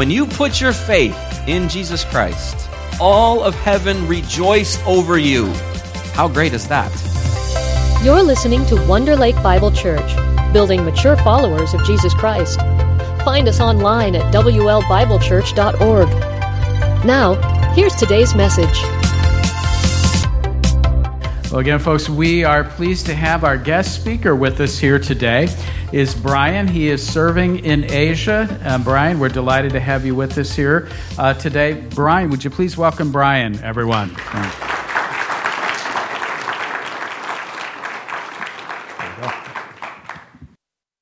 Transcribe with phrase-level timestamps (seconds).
[0.00, 5.52] When you put your faith in Jesus Christ, all of heaven rejoiced over you.
[6.14, 6.90] How great is that?
[8.02, 10.10] You're listening to Wonder Lake Bible Church,
[10.54, 12.60] building mature followers of Jesus Christ.
[13.26, 16.08] Find us online at WLBibleChurch.org.
[17.04, 17.34] Now,
[17.74, 18.82] here's today's message.
[21.50, 25.48] Well, again, folks, we are pleased to have our guest speaker with us here today.
[25.92, 26.68] Is Brian?
[26.68, 28.60] He is serving in Asia.
[28.64, 31.72] Uh, Brian, we're delighted to have you with us here uh, today.
[31.72, 34.10] Brian, would you please welcome Brian, everyone?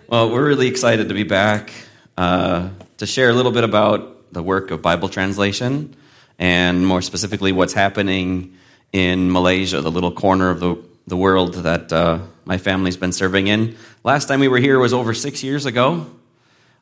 [0.09, 1.71] Well, we're really excited to be back
[2.17, 5.95] uh, to share a little bit about the work of Bible translation
[6.39, 8.57] and more specifically what's happening
[8.95, 13.47] in Malaysia, the little corner of the, the world that uh, my family's been serving
[13.47, 13.77] in.
[14.03, 16.07] Last time we were here was over six years ago.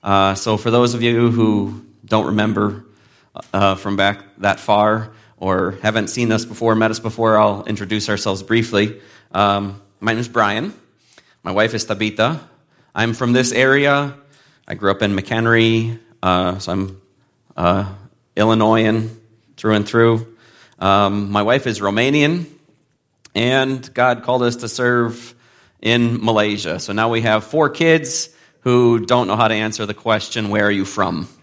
[0.01, 2.84] Uh, so, for those of you who don't remember
[3.52, 8.09] uh, from back that far or haven't seen us before, met us before, I'll introduce
[8.09, 9.01] ourselves briefly.
[9.32, 10.73] Um, my name is Brian.
[11.43, 12.49] My wife is Tabitha.
[12.95, 14.16] I'm from this area.
[14.68, 17.02] I grew up in McHenry, uh, so I'm
[17.57, 17.93] uh,
[18.37, 19.21] Illinoisan
[19.57, 20.33] through and through.
[20.79, 22.46] Um, my wife is Romanian,
[23.35, 25.33] and God called us to serve
[25.80, 26.79] in Malaysia.
[26.80, 30.65] So now we have four kids who don't know how to answer the question, Where
[30.65, 31.29] are you from?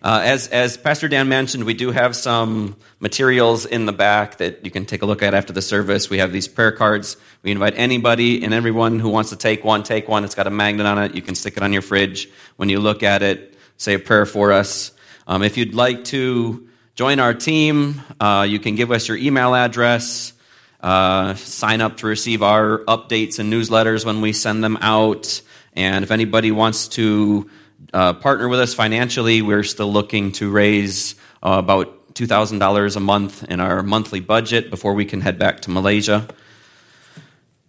[0.00, 4.64] Uh, as, as Pastor Dan mentioned, we do have some materials in the back that
[4.64, 6.08] you can take a look at after the service.
[6.08, 7.16] We have these prayer cards.
[7.42, 10.22] We invite anybody and everyone who wants to take one, take one.
[10.22, 11.16] It's got a magnet on it.
[11.16, 12.28] You can stick it on your fridge.
[12.56, 14.92] When you look at it, say a prayer for us.
[15.26, 19.54] Um, if you'd like to join our team, uh, you can give us your email
[19.54, 20.32] address,
[20.80, 25.42] uh, sign up to receive our updates and newsletters when we send them out.
[25.74, 27.50] And if anybody wants to
[27.92, 33.44] uh, partner with us financially, we're still looking to raise uh, about $2,000 a month
[33.44, 36.26] in our monthly budget before we can head back to Malaysia.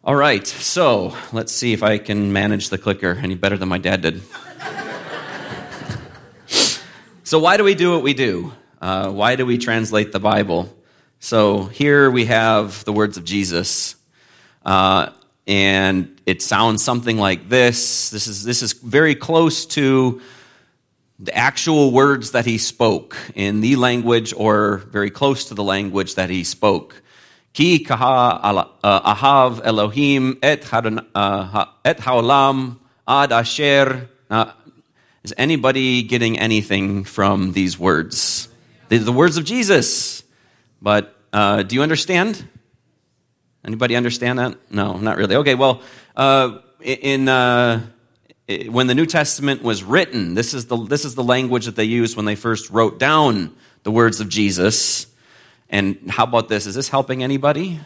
[0.03, 3.78] All right, so let's see if I can manage the clicker any better than my
[3.78, 4.22] dad did.
[7.30, 8.53] So, why do we do what we do?
[8.81, 10.75] Uh, why do we translate the Bible?
[11.22, 13.96] So, here we have the words of Jesus.
[14.66, 15.09] Uh,
[15.46, 18.09] and it sounds something like this.
[18.09, 20.22] This is, this is very close to
[21.19, 26.16] the actual words that he spoke in the language or very close to the language
[26.16, 27.02] that he spoke.
[27.51, 34.51] Ki kaha uh, ahav Elohim et, uh, et haolam ad asher uh,
[35.24, 38.47] is anybody getting anything from these words?
[38.88, 40.24] The words of Jesus.
[40.81, 42.47] But uh, do you understand?
[43.66, 44.57] Anybody understand that?
[44.72, 45.35] No, not really.
[45.38, 45.81] Okay, well,
[46.16, 47.85] uh, in uh,
[48.67, 51.84] when the New Testament was written, this is the this is the language that they
[51.84, 55.07] used when they first wrote down the words of Jesus.
[55.69, 56.66] And how about this?
[56.66, 57.79] Is this helping anybody?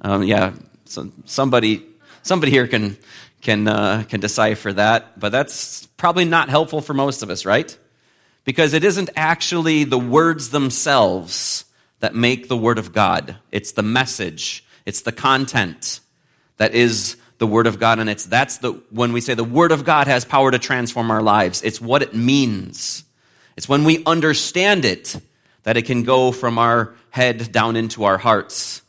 [0.00, 0.54] Um, yeah,
[0.84, 1.84] so somebody
[2.22, 2.96] somebody here can
[3.40, 7.76] can, uh, can decipher that, but that's probably not helpful for most of us, right?
[8.44, 11.64] Because it isn't actually the words themselves
[12.00, 13.36] that make the Word of God.
[13.50, 16.00] It's the message, it's the content
[16.56, 17.98] that is the Word of God.
[17.98, 21.10] And it's that's the, when we say the Word of God has power to transform
[21.10, 23.04] our lives, it's what it means.
[23.56, 25.16] It's when we understand it
[25.64, 28.82] that it can go from our head down into our hearts,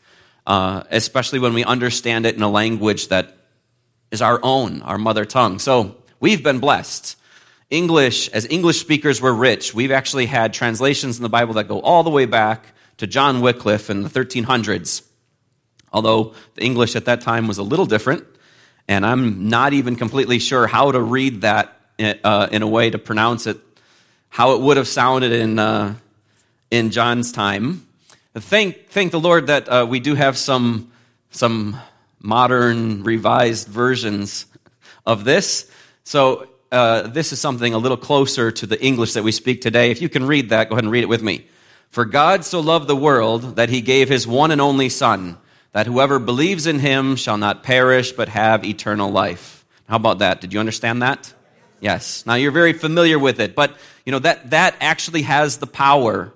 [0.46, 3.36] uh, especially when we understand it in a language that
[4.12, 5.60] is our own, our mother tongue.
[5.60, 7.16] So we've been blessed.
[7.70, 9.74] English, as English speakers, we're rich.
[9.76, 12.66] We've actually had translations in the Bible that go all the way back
[13.00, 15.02] to John Wycliffe in the 1300s.
[15.92, 18.24] Although the English at that time was a little different,
[18.88, 23.00] and I'm not even completely sure how to read that uh, in a way to
[23.00, 23.58] pronounce it,
[24.30, 25.96] how it would have sounded in, uh,
[26.70, 27.88] in John's time.
[28.36, 30.92] Thank, thank the Lord that uh, we do have some,
[31.32, 31.78] some
[32.22, 34.46] modern, revised versions
[35.06, 35.70] of this.
[36.04, 39.90] So, uh, this is something a little closer to the English that we speak today.
[39.90, 41.48] If you can read that, go ahead and read it with me.
[41.90, 45.38] For God so loved the world that he gave his one and only Son,
[45.72, 49.66] that whoever believes in him shall not perish but have eternal life.
[49.88, 50.40] How about that?
[50.40, 51.34] Did you understand that?
[51.82, 52.26] Yes.
[52.26, 53.76] Now you're very familiar with it, but
[54.06, 56.34] you know that that actually has the power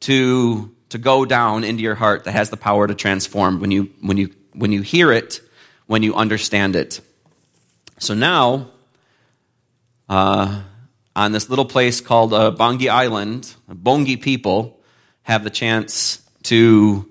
[0.00, 2.24] to to go down into your heart.
[2.24, 5.40] That has the power to transform when you when you when you hear it,
[5.86, 7.00] when you understand it.
[7.98, 8.70] So now,
[10.08, 10.62] uh,
[11.20, 14.80] on this little place called uh, Bongi Island, Bongi people
[15.28, 17.04] have the chance to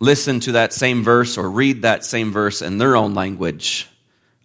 [0.00, 3.86] listen to that same verse or read that same verse in their own language.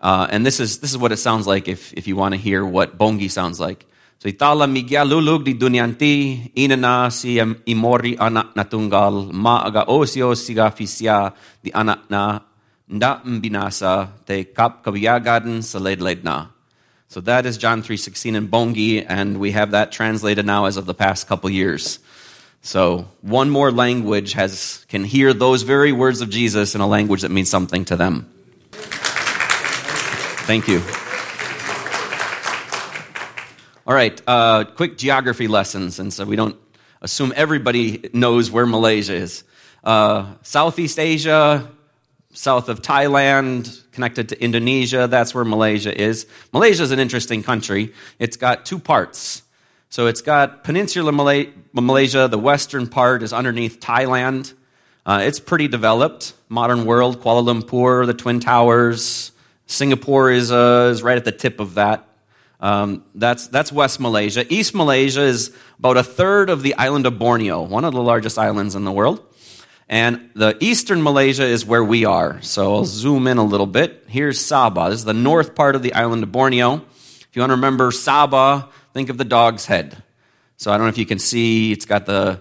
[0.01, 2.39] Uh, and this is, this is what it sounds like if, if you want to
[2.39, 3.88] hear what bongi sounds like.
[4.19, 10.67] So itala migya lulug di dunyanti, inana si imori anak na tunggal, maaga osio siga
[10.75, 11.31] fisya
[11.63, 12.39] di anak na
[12.91, 16.58] nda mbinasa te kap kabiyagadan sa ledled na.
[17.11, 20.85] So that is John 3.16 in Bongi, and we have that translated now as of
[20.85, 21.97] the past couple years.
[22.61, 27.23] So one more language has, can hear those very words of Jesus in a language
[27.23, 28.29] that means something to them.
[30.45, 30.83] Thank you.
[33.88, 36.57] All right, uh, quick geography lessons, and so we don't
[37.01, 39.44] assume everybody knows where Malaysia is.
[39.83, 41.71] Uh, Southeast Asia,
[42.34, 45.08] south of Thailand, connected to Indonesia.
[45.08, 46.28] That's where Malaysia is.
[46.54, 47.94] Malaysia is an interesting country.
[48.20, 49.44] It's got two parts.
[49.90, 54.54] So it's got Peninsular Malay- Malaysia, the western part is underneath Thailand.
[55.06, 57.22] Uh, it's pretty developed, modern world.
[57.22, 59.31] Kuala Lumpur, the Twin Towers.
[59.66, 62.08] Singapore is, uh, is right at the tip of that.
[62.60, 64.46] Um, that's, that's West Malaysia.
[64.54, 68.38] East Malaysia is about a third of the island of Borneo, one of the largest
[68.38, 69.26] islands in the world.
[69.89, 72.39] And the eastern Malaysia is where we are.
[72.44, 74.06] So I'll zoom in a little bit.
[74.07, 74.91] Here's Sabah.
[74.91, 76.75] This is the north part of the island of Borneo.
[76.75, 80.01] If you want to remember Sabah, think of the dog's head.
[80.57, 82.39] So I don't know if you can see, it's got the,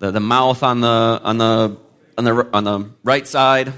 [0.00, 1.76] the, the mouth on the, on, the,
[2.18, 3.72] on, the, on the right side.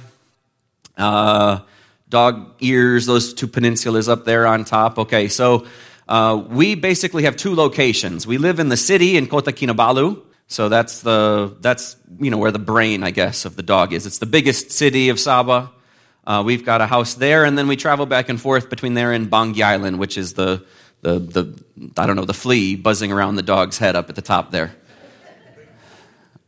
[0.97, 1.61] Uh,
[2.09, 4.99] dog ears, those two peninsulas up there on top.
[4.99, 5.67] Okay, so
[6.09, 8.27] uh, we basically have two locations.
[8.27, 10.23] We live in the city in Kota Kinabalu.
[10.53, 14.05] So that's the that's you know where the brain, I guess, of the dog is.
[14.07, 15.71] It's the biggest city of Sabah.
[16.27, 19.13] Uh, we've got a house there, and then we travel back and forth between there
[19.13, 20.65] and Bangi Island, which is the
[21.01, 21.65] the the
[21.97, 24.77] I don't know the flea buzzing around the dog's head up at the top there.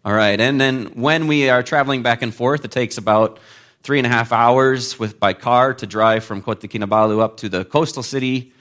[0.05, 3.41] All right, and then when we are traveling back and forth, it takes about
[3.83, 7.49] three and a half hours with by car to drive from Kota Kinabalu up to
[7.49, 8.53] the coastal city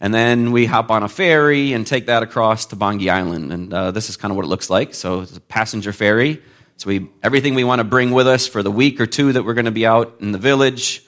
[0.00, 3.52] and then we hop on a ferry and take that across to Bangi Island.
[3.52, 4.94] And uh, this is kind of what it looks like.
[4.94, 6.40] So it's a passenger ferry.
[6.76, 9.44] So we, everything we want to bring with us for the week or two that
[9.44, 11.04] we're going to be out in the village,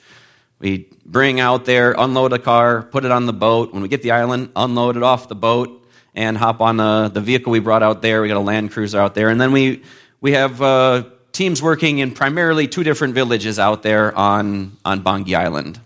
[0.59, 3.73] we bring out there, unload a car, put it on the boat.
[3.73, 5.81] When we get the island, unload it off the boat
[6.13, 8.21] and hop on uh, the vehicle we brought out there.
[8.21, 9.29] We got a Land Cruiser out there.
[9.29, 9.81] And then we,
[10.19, 15.35] we have uh, teams working in primarily two different villages out there on, on Bangi
[15.35, 15.79] Island.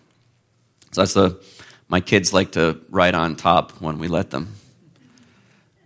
[0.92, 1.40] So that's the
[1.88, 4.56] my kids like to ride on top when we let them.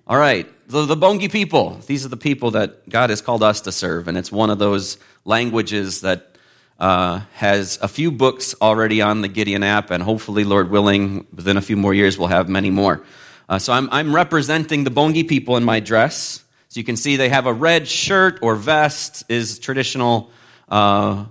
[0.07, 1.79] All right, the, the Bongi people.
[1.85, 4.59] These are the people that God has called us to serve, and it's one of
[4.59, 6.37] those languages that
[6.79, 11.57] uh, has a few books already on the Gideon app, and hopefully, Lord willing, within
[11.57, 13.03] a few more years, we'll have many more.
[13.49, 16.43] Uh, so I'm, I'm representing the Bongi people in my dress.
[16.69, 20.29] So you can see they have a red shirt or vest is traditional
[20.69, 21.25] uh,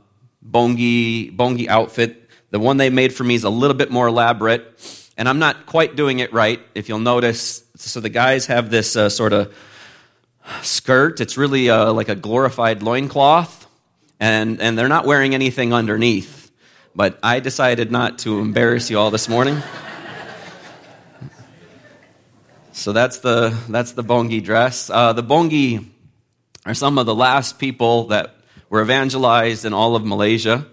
[0.45, 2.28] Bongi, Bongi outfit.
[2.51, 5.67] The one they made for me is a little bit more elaborate, and I'm not
[5.67, 6.61] quite doing it right.
[6.75, 9.55] If you'll notice, so the guys have this uh, sort of
[10.63, 11.21] skirt.
[11.21, 13.67] It's really uh, like a glorified loincloth,
[14.19, 16.51] and, and they're not wearing anything underneath.
[16.95, 19.63] But I decided not to embarrass you all this morning.
[22.73, 24.89] so that's the, that's the Bongi dress.
[24.89, 25.87] Uh, the Bongi
[26.65, 28.37] are some of the last people that
[28.71, 30.67] were evangelized in all of Malaysia.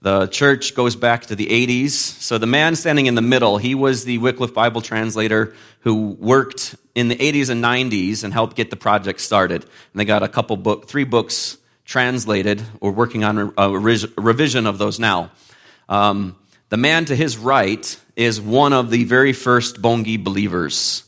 [0.00, 1.90] The church goes back to the 80s.
[1.90, 6.76] So the man standing in the middle, he was the Wycliffe Bible translator who worked
[6.94, 9.62] in the 80s and 90s and helped get the project started.
[9.62, 12.62] And they got a couple book, three books translated.
[12.80, 15.32] We're working on a, revision of those now.
[15.88, 16.36] Um,
[16.68, 21.02] the man to his right is one of the very first Bongi believers.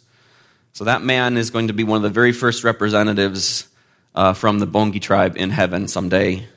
[0.73, 3.68] So that man is going to be one of the very first representatives
[4.14, 6.49] uh, from the Bongi tribe in heaven someday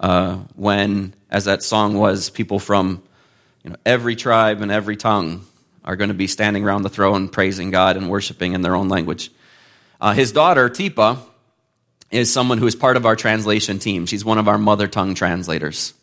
[0.00, 3.02] uh, when, as that song was, people from
[3.64, 5.44] you know, every tribe and every tongue
[5.84, 8.88] are going to be standing around the throne praising God and worshiping in their own
[8.88, 9.30] language.
[10.00, 11.18] Uh, his daughter, Tipa,
[12.10, 14.06] is someone who is part of our translation team.
[14.06, 15.94] She's one of our mother tongue translators.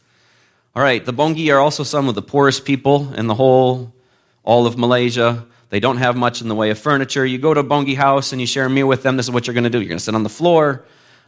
[0.75, 3.93] All right, the Bongi are also some of the poorest people in the whole,
[4.43, 5.45] all of Malaysia.
[5.69, 7.25] They don't have much in the way of furniture.
[7.25, 9.17] You go to a Bongi house and you share a meal with them.
[9.17, 9.79] This is what you're going to do.
[9.79, 10.85] You're going to sit on the floor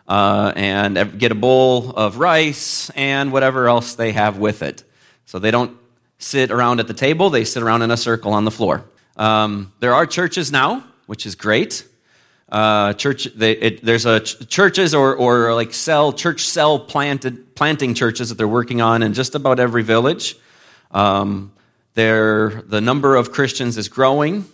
[0.07, 4.83] uh, and get a bowl of rice and whatever else they have with it.
[5.25, 5.77] So they don't
[6.19, 8.85] sit around at the table, they sit around in a circle on the floor.
[9.17, 11.85] Um, there are churches now, which is great.
[12.49, 17.55] Uh, church, they, it, there's a ch- churches or, or like cell, church cell planted,
[17.55, 20.37] planting churches that they're working on in just about every village.
[20.91, 21.51] Um,
[21.93, 24.45] the number of Christians is growing.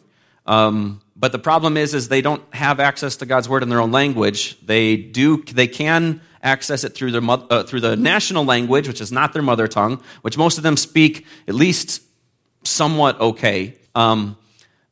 [0.48, 3.80] Um, but the problem is, is they don't have access to God's word in their
[3.80, 4.60] own language.
[4.66, 9.12] They do, they can access it through their uh, through the national language, which is
[9.12, 12.02] not their mother tongue, which most of them speak at least
[12.64, 13.76] somewhat okay.
[13.96, 14.38] Um,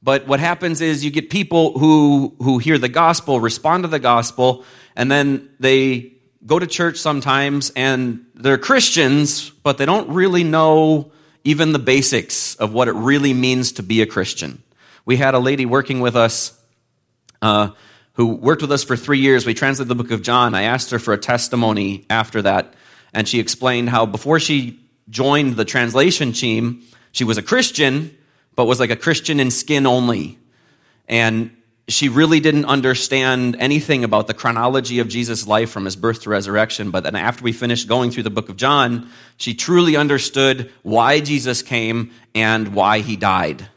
[0.04, 4.00] but what happens is you get people who, who hear the gospel, respond to the
[4.00, 6.14] gospel, and then they
[6.46, 11.12] go to church sometimes and they're Christians, but they don't really know
[11.44, 14.64] even the basics of what it really means to be a Christian.
[15.06, 16.58] We had a lady working with us
[17.42, 17.72] uh,
[18.14, 19.46] who worked with us for three years.
[19.46, 20.54] We translated the book of John.
[20.54, 22.74] I asked her for a testimony after that,
[23.14, 24.80] and she explained how before she
[25.10, 28.16] joined the translation team, she was a Christian,
[28.56, 30.38] but was like a Christian in skin only.
[31.08, 31.56] And
[31.88, 36.30] she really didn't understand anything about the chronology of Jesus' life from his birth to
[36.30, 36.92] resurrection.
[36.92, 41.20] But then after we finished going through the book of John, she truly understood why
[41.20, 43.68] Jesus came and why he died.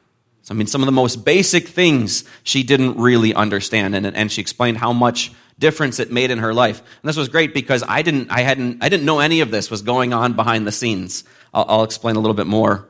[0.44, 3.94] So, I mean, some of the most basic things she didn't really understand.
[3.94, 6.78] And, and she explained how much difference it made in her life.
[6.78, 9.70] And this was great because I didn't, I hadn't, I didn't know any of this
[9.70, 11.24] was going on behind the scenes.
[11.52, 12.86] I'll, I'll explain a little bit more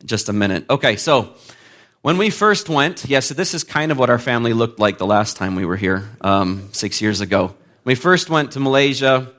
[0.00, 0.64] in just a minute.
[0.70, 1.34] Okay, so
[2.00, 5.06] when we first went, yes, this is kind of what our family looked like the
[5.06, 7.54] last time we were here, um, six years ago.
[7.84, 9.30] We first went to Malaysia.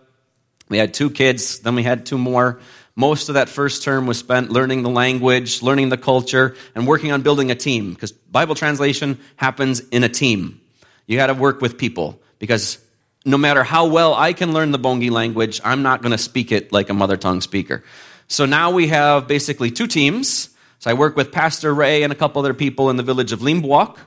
[0.69, 2.59] We had two kids, then we had two more.
[2.95, 7.11] Most of that first term was spent learning the language, learning the culture, and working
[7.11, 10.61] on building a team because Bible translation happens in a team.
[11.05, 12.77] You got to work with people because
[13.25, 16.51] no matter how well I can learn the Bongi language, I'm not going to speak
[16.51, 17.83] it like a mother tongue speaker.
[18.27, 20.49] So now we have basically two teams.
[20.79, 23.39] So I work with Pastor Ray and a couple other people in the village of
[23.39, 23.97] Limbuak.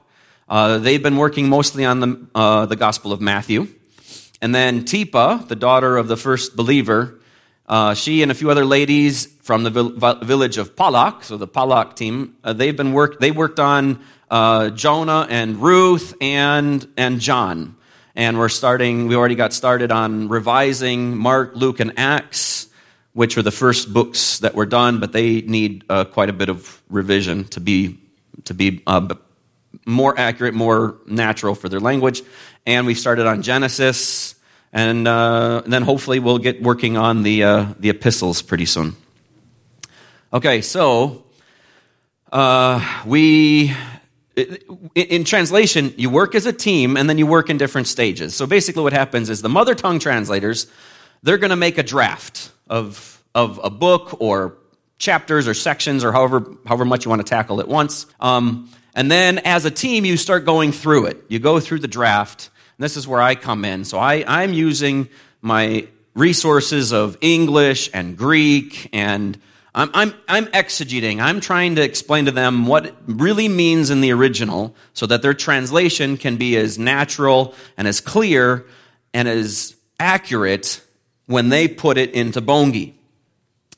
[0.48, 3.68] Uh, they've been working mostly on the, uh, the Gospel of Matthew.
[4.40, 7.17] And then Tipa, the daughter of the first believer,
[7.68, 9.90] uh, she and a few other ladies from the vil-
[10.22, 13.20] village of Palak, so the Palak team, uh, they've been work.
[13.20, 17.76] They worked on uh, Jonah and Ruth and and John,
[18.16, 19.06] and we're starting.
[19.06, 22.68] We already got started on revising Mark, Luke, and Acts
[23.18, 26.48] which are the first books that were done, but they need uh, quite a bit
[26.48, 27.98] of revision to be
[28.44, 29.12] to be uh,
[29.84, 32.22] more accurate, more natural for their language.
[32.64, 34.36] And we started on Genesis,
[34.72, 38.96] and, uh, then hopefully we'll get working on the uh, the epistles pretty soon.
[40.32, 41.24] Okay, so
[42.32, 43.74] uh, we
[44.94, 48.36] in translation, you work as a team and then you work in different stages.
[48.36, 50.68] So basically, what happens is the mother tongue translators
[51.22, 54.56] they're going to make a draft of, of a book or
[54.98, 58.06] chapters or sections or however, however much you want to tackle at once.
[58.20, 61.24] Um, and then as a team, you start going through it.
[61.28, 62.50] You go through the draft.
[62.78, 63.84] And this is where I come in.
[63.84, 65.08] So I, I'm using
[65.42, 69.38] my resources of English and Greek and
[69.74, 71.20] I'm, I'm, I'm exegeting.
[71.20, 75.22] I'm trying to explain to them what it really means in the original so that
[75.22, 78.66] their translation can be as natural and as clear
[79.12, 80.80] and as accurate
[81.26, 82.94] when they put it into Bongi.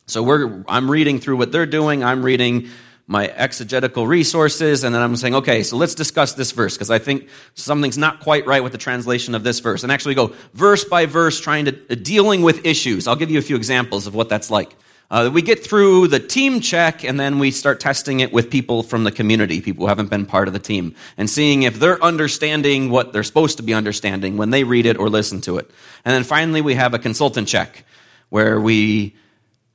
[0.07, 2.03] So I'm reading through what they're doing.
[2.03, 2.69] I'm reading
[3.11, 7.01] my exegetical resources, and then I'm saying, okay, so let's discuss this verse because I
[7.01, 9.83] think something's not quite right with the translation of this verse.
[9.83, 13.09] And actually go verse by verse, trying to uh, dealing with issues.
[13.09, 14.77] I'll give you a few examples of what that's like.
[15.11, 18.85] Uh, we get through the team check, and then we start testing it with people
[18.85, 22.01] from the community, people who haven't been part of the team, and seeing if they're
[22.05, 25.69] understanding what they're supposed to be understanding when they read it or listen to it.
[26.05, 27.85] And then finally, we have a consultant check,
[28.29, 29.17] where we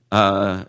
[0.10, 0.64] uh,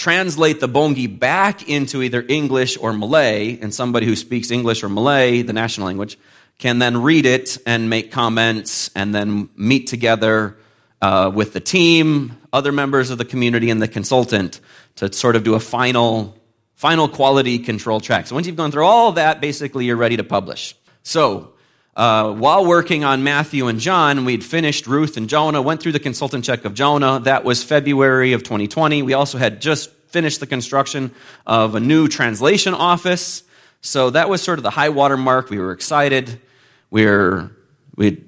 [0.00, 4.88] translate the Bongi back into either English or Malay, and somebody who speaks English or
[4.88, 6.18] Malay, the national language,
[6.56, 10.56] can then read it and make comments and then meet together
[11.02, 14.60] uh, with the team, other members of the community, and the consultant
[14.96, 16.34] to sort of do a final,
[16.76, 18.26] final quality control check.
[18.26, 20.74] So once you've gone through all that, basically you're ready to publish.
[21.02, 21.52] So
[22.00, 26.00] uh, while working on Matthew and John, we'd finished Ruth and Jonah, went through the
[26.00, 27.20] consultant check of Jonah.
[27.20, 29.02] That was February of 2020.
[29.02, 31.14] We also had just finished the construction
[31.46, 33.42] of a new translation office.
[33.82, 35.50] So that was sort of the high water mark.
[35.50, 36.40] We were excited.
[36.88, 37.50] We we're
[37.96, 38.24] we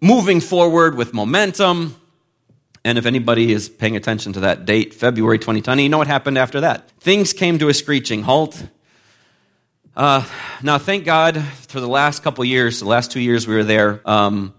[0.00, 2.00] moving forward with momentum.
[2.82, 6.38] And if anybody is paying attention to that date, February 2020, you know what happened
[6.38, 6.90] after that?
[6.92, 8.68] Things came to a screeching halt.
[9.96, 10.24] Uh,
[10.62, 14.00] now, thank God for the last couple years, the last two years we were there,
[14.04, 14.54] um,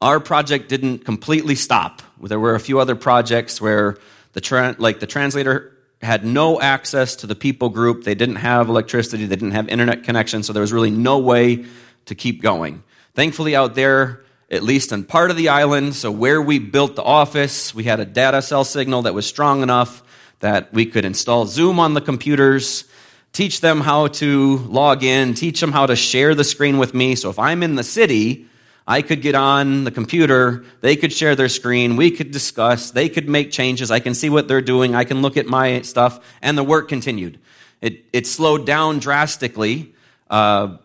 [0.00, 2.02] our project didn't completely stop.
[2.20, 3.96] There were a few other projects where
[4.32, 8.02] the tra- like the translator had no access to the people group.
[8.02, 9.26] They didn't have electricity.
[9.26, 10.42] They didn't have internet connection.
[10.42, 11.64] So there was really no way
[12.06, 12.82] to keep going.
[13.14, 17.02] Thankfully, out there, at least on part of the island, so where we built the
[17.02, 20.02] office, we had a data cell signal that was strong enough
[20.40, 22.84] that we could install Zoom on the computers,
[23.32, 27.14] teach them how to log in, teach them how to share the screen with me.
[27.14, 28.46] So if I'm in the city,
[28.86, 33.08] I could get on the computer, they could share their screen, we could discuss, they
[33.08, 36.20] could make changes, I can see what they're doing, I can look at my stuff,
[36.42, 37.38] and the work continued.
[37.80, 39.94] It, it slowed down drastically.
[40.28, 40.78] Uh,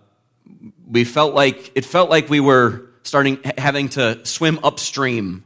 [0.89, 5.43] we felt like, it felt like we were starting having to swim upstream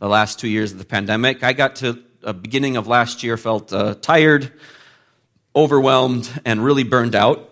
[0.00, 1.42] the last two years of the pandemic.
[1.42, 4.52] I got to the beginning of last year, felt uh, tired,
[5.54, 7.50] overwhelmed, and really burned out.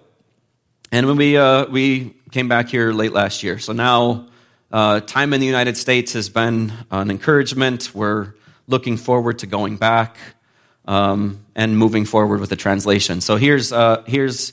[0.93, 3.59] And when we, uh, we came back here late last year.
[3.59, 4.27] So now
[4.73, 7.95] uh, time in the United States has been an encouragement.
[7.95, 8.35] We're
[8.67, 10.17] looking forward to going back
[10.87, 13.21] um, and moving forward with the translation.
[13.21, 14.53] So here's, uh, here's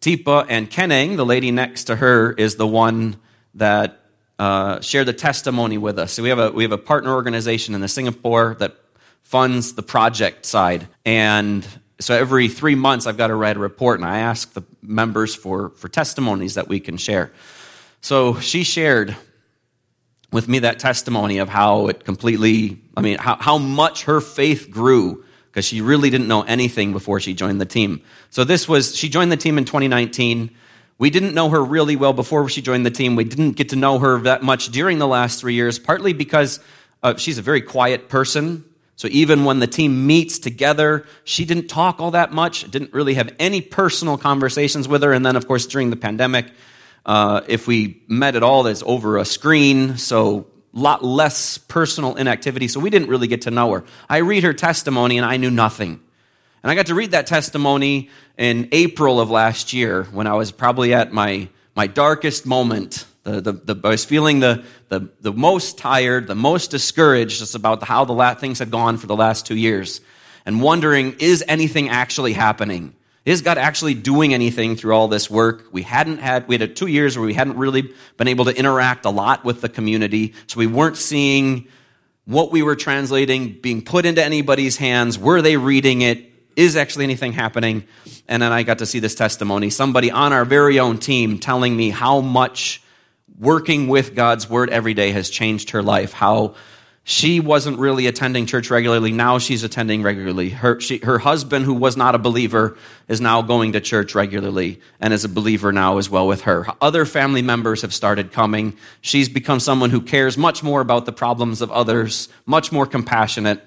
[0.00, 1.16] Tipa and Keneng.
[1.16, 3.16] The lady next to her is the one
[3.54, 4.00] that
[4.38, 6.12] uh, shared the testimony with us.
[6.12, 8.76] So we have, a, we have a partner organization in the Singapore that
[9.22, 10.86] funds the project side.
[11.04, 11.66] And
[11.98, 15.34] so every three months, I've got to write a report, and I ask the members
[15.34, 17.32] for, for testimonies that we can share.
[18.00, 19.16] So she shared
[20.30, 24.70] with me that testimony of how it completely, I mean, how, how much her faith
[24.70, 28.02] grew because she really didn't know anything before she joined the team.
[28.28, 30.54] So this was, she joined the team in 2019.
[30.98, 33.16] We didn't know her really well before she joined the team.
[33.16, 36.60] We didn't get to know her that much during the last three years, partly because
[37.02, 38.66] uh, she's a very quiet person.
[38.96, 43.14] So even when the team meets together, she didn't talk all that much, didn't really
[43.14, 45.12] have any personal conversations with her.
[45.12, 46.46] And then, of course, during the pandemic,
[47.04, 52.16] uh, if we met at all, that's over a screen, so a lot less personal
[52.16, 52.68] inactivity.
[52.68, 53.84] So we didn't really get to know her.
[54.08, 56.00] I read her testimony and I knew nothing.
[56.62, 60.50] And I got to read that testimony in April of last year when I was
[60.50, 63.04] probably at my, my darkest moment.
[63.26, 67.56] The, the, the, I was feeling the, the, the most tired, the most discouraged just
[67.56, 70.00] about how the la- things had gone for the last two years
[70.44, 72.94] and wondering, is anything actually happening?
[73.24, 75.64] Is God actually doing anything through all this work?
[75.72, 79.04] We hadn't had, we had two years where we hadn't really been able to interact
[79.06, 80.32] a lot with the community.
[80.46, 81.66] So we weren't seeing
[82.26, 85.18] what we were translating being put into anybody's hands.
[85.18, 86.32] Were they reading it?
[86.54, 87.88] Is actually anything happening?
[88.28, 89.68] And then I got to see this testimony.
[89.70, 92.82] Somebody on our very own team telling me how much
[93.38, 96.12] working with God's word every day has changed her life.
[96.12, 96.54] How
[97.08, 99.12] she wasn't really attending church regularly.
[99.12, 100.48] Now she's attending regularly.
[100.48, 104.80] Her, she, her husband, who was not a believer, is now going to church regularly
[104.98, 106.66] and is a believer now as well with her.
[106.80, 108.76] Other family members have started coming.
[109.02, 113.64] She's become someone who cares much more about the problems of others, much more compassionate.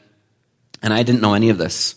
[0.81, 1.95] And I didn't know any of this.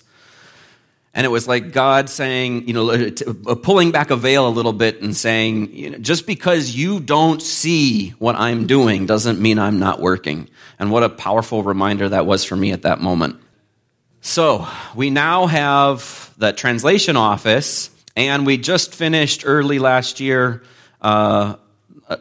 [1.14, 4.72] And it was like God saying, you know, uh, pulling back a veil a little
[4.72, 9.58] bit and saying, you know, just because you don't see what I'm doing doesn't mean
[9.58, 10.48] I'm not working.
[10.78, 13.36] And what a powerful reminder that was for me at that moment.
[14.22, 20.62] So we now have the translation office, and we just finished early last year
[21.02, 21.56] uh,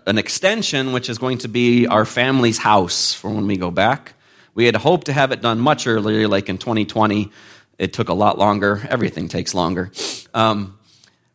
[0.06, 4.13] an extension, which is going to be our family's house for when we go back.
[4.54, 7.32] We had hoped to have it done much earlier, like in 2020
[7.82, 8.80] it took a lot longer.
[8.88, 9.91] Everything takes longer.
[10.36, 10.78] Um,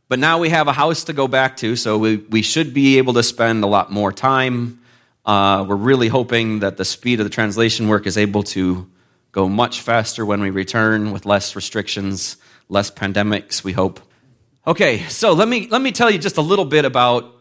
[0.08, 2.98] but now we have a house to go back to, so we, we should be
[2.98, 4.78] able to spend a lot more time.
[5.24, 8.88] Uh, we're really hoping that the speed of the translation work is able to
[9.32, 12.36] go much faster when we return with less restrictions,
[12.68, 13.98] less pandemics, we hope.
[14.68, 17.34] Okay, so let me, let me tell you just a little bit about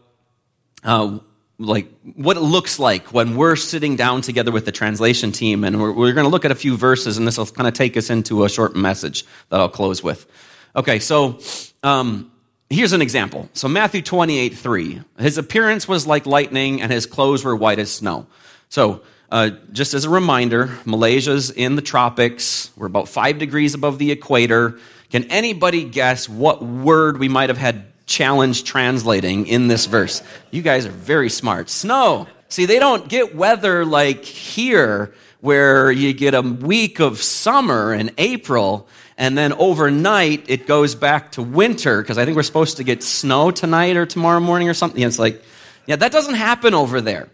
[0.82, 1.20] uh,
[1.58, 5.80] like what it looks like when we're sitting down together with the translation team and
[5.80, 7.96] we're, we're going to look at a few verses and this will kind of take
[7.96, 10.26] us into a short message that i'll close with.
[10.74, 11.38] Okay so
[11.82, 12.30] um,
[12.68, 13.48] here's an example.
[13.54, 17.90] So matthew 28 3 his appearance was like lightning and his clothes were white as
[17.90, 18.26] snow.
[18.68, 19.00] So
[19.32, 22.70] uh, just as a reminder malaysia's in the tropics.
[22.76, 24.78] We're about five degrees above the equator.
[25.10, 30.22] Can anybody guess what word we might have had challenge translating in this verse.
[30.50, 31.68] You guys are very smart.
[31.68, 32.26] Snow.
[32.48, 38.10] See, they don't get weather like here, where you get a week of summer in
[38.18, 38.88] April,
[39.18, 43.02] and then overnight it goes back to winter, because I think we're supposed to get
[43.02, 45.02] snow tonight or tomorrow morning or something.
[45.02, 45.42] It's like,
[45.86, 47.28] yeah, that doesn't happen over there.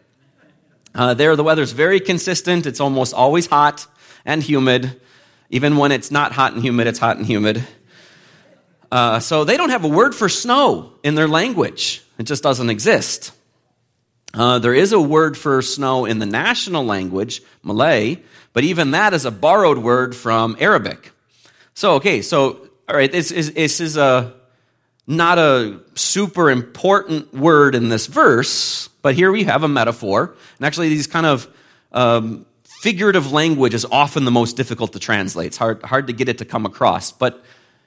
[0.95, 2.67] Uh, there, the weather's very consistent.
[2.67, 3.87] It's almost always hot
[4.25, 5.01] and humid.
[5.49, 7.67] Even when it's not hot and humid, it's hot and humid.
[8.93, 12.69] Uh, so they don't have a word for snow in their language, it just doesn't
[12.69, 13.33] exist.
[14.35, 18.19] Uh, there is a word for snow in the national language, Malay,
[18.53, 21.11] but even that is a borrowed word from Arabic.
[21.73, 24.35] So, okay, so, all right, this is, this is a,
[25.07, 30.35] not a super important word in this verse, but here we have a metaphor.
[30.59, 31.49] And actually, these kind of
[31.93, 32.45] um,
[32.83, 35.47] figurative language is often the most difficult to translate.
[35.47, 37.11] It's hard, hard to get it to come across.
[37.11, 37.43] But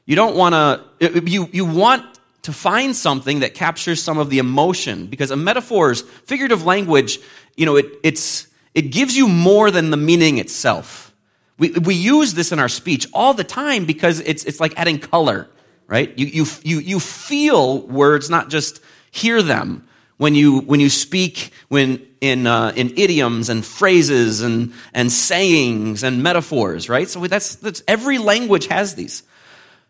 [0.06, 0.54] you don't want
[1.00, 2.06] to, you, you want
[2.44, 7.20] to find something that captures some of the emotion because a metaphors, figurative language,
[7.56, 11.12] you know, it, it's, it gives you more than the meaning itself.
[11.58, 15.00] We, we use this in our speech all the time because it's, it's like adding
[15.00, 15.50] color,
[15.88, 16.16] right?
[16.18, 19.88] You, you, you, you feel words, not just hear them.
[20.18, 26.04] When you, when you speak when in, uh, in idioms and phrases and, and sayings
[26.04, 27.10] and metaphors, right?
[27.10, 29.24] So that's, that's, every language has these.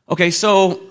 [0.10, 0.82] Okay, so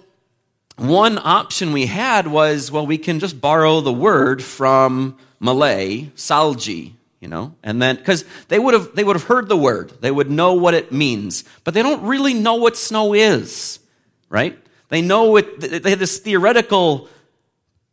[0.76, 6.94] one option we had was, well, we can just borrow the word from Malay, salji,
[7.20, 9.90] you know and then because they would have they would have heard the word.
[10.02, 11.42] They would know what it means.
[11.64, 13.80] But they don't really know what snow is
[14.28, 14.58] right?
[14.88, 17.08] They know it they have this theoretical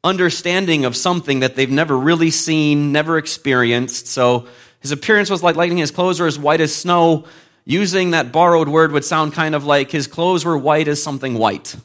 [0.04, 4.08] understanding of something that they've never really seen never experienced.
[4.08, 4.48] So
[4.80, 7.26] his appearance was like lightning his clothes were as white as snow
[7.66, 11.36] using that borrowed word would sound kind of like his clothes were white as something
[11.36, 11.76] white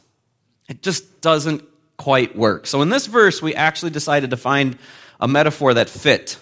[0.68, 1.62] it just doesn't
[1.96, 4.78] quite work so in this verse we actually decided to find
[5.20, 6.38] a metaphor that fit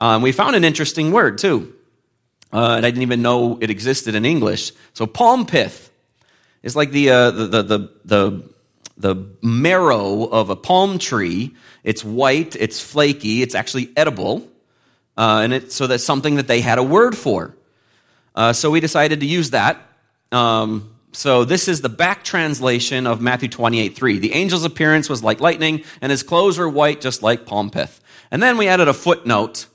[0.00, 1.74] um, we found an interesting word, too.
[2.52, 4.72] Uh, and I didn't even know it existed in English.
[4.92, 5.90] So, palm pith
[6.62, 8.50] is like the, uh, the, the, the, the,
[8.98, 11.54] the marrow of a palm tree.
[11.82, 14.46] It's white, it's flaky, it's actually edible.
[15.16, 17.54] Uh, and so that's something that they had a word for.
[18.36, 19.80] Uh, so we decided to use that.
[20.30, 24.18] Um, so this is the back translation of Matthew 28 3.
[24.18, 28.00] The angel's appearance was like lightning, and his clothes were white, just like palm pith.
[28.30, 29.66] And then we added a footnote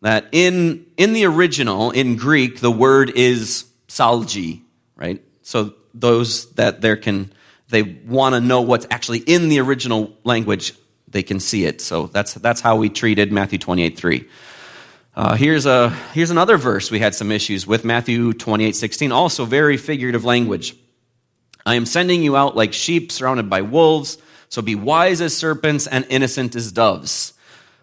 [0.00, 4.62] that in, in the original, in Greek, the word is salji,
[4.96, 5.22] right?
[5.42, 7.32] So those that there can,
[7.68, 10.72] they want to know what's actually in the original language,
[11.06, 11.80] they can see it.
[11.80, 14.28] So that's, that's how we treated Matthew 28 3.
[15.14, 19.44] Uh, here's, a, here's another verse we had some issues with Matthew 28 16, also
[19.44, 20.76] very figurative language.
[21.66, 24.18] I am sending you out like sheep surrounded by wolves,
[24.48, 27.34] so be wise as serpents and innocent as doves.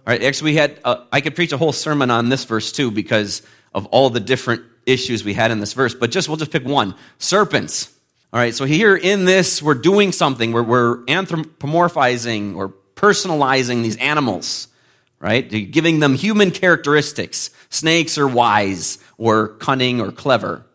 [0.05, 2.71] All right, actually, we had, uh, I could preach a whole sermon on this verse
[2.71, 3.41] too because
[3.75, 6.63] of all the different issues we had in this verse, but just, we'll just pick
[6.63, 7.93] one serpents.
[8.31, 13.97] All right, so here in this, we're doing something, we're, we're anthropomorphizing or personalizing these
[13.97, 14.69] animals,
[15.19, 15.49] right?
[15.71, 17.49] Giving them human characteristics.
[17.69, 20.65] Snakes are wise or cunning or clever.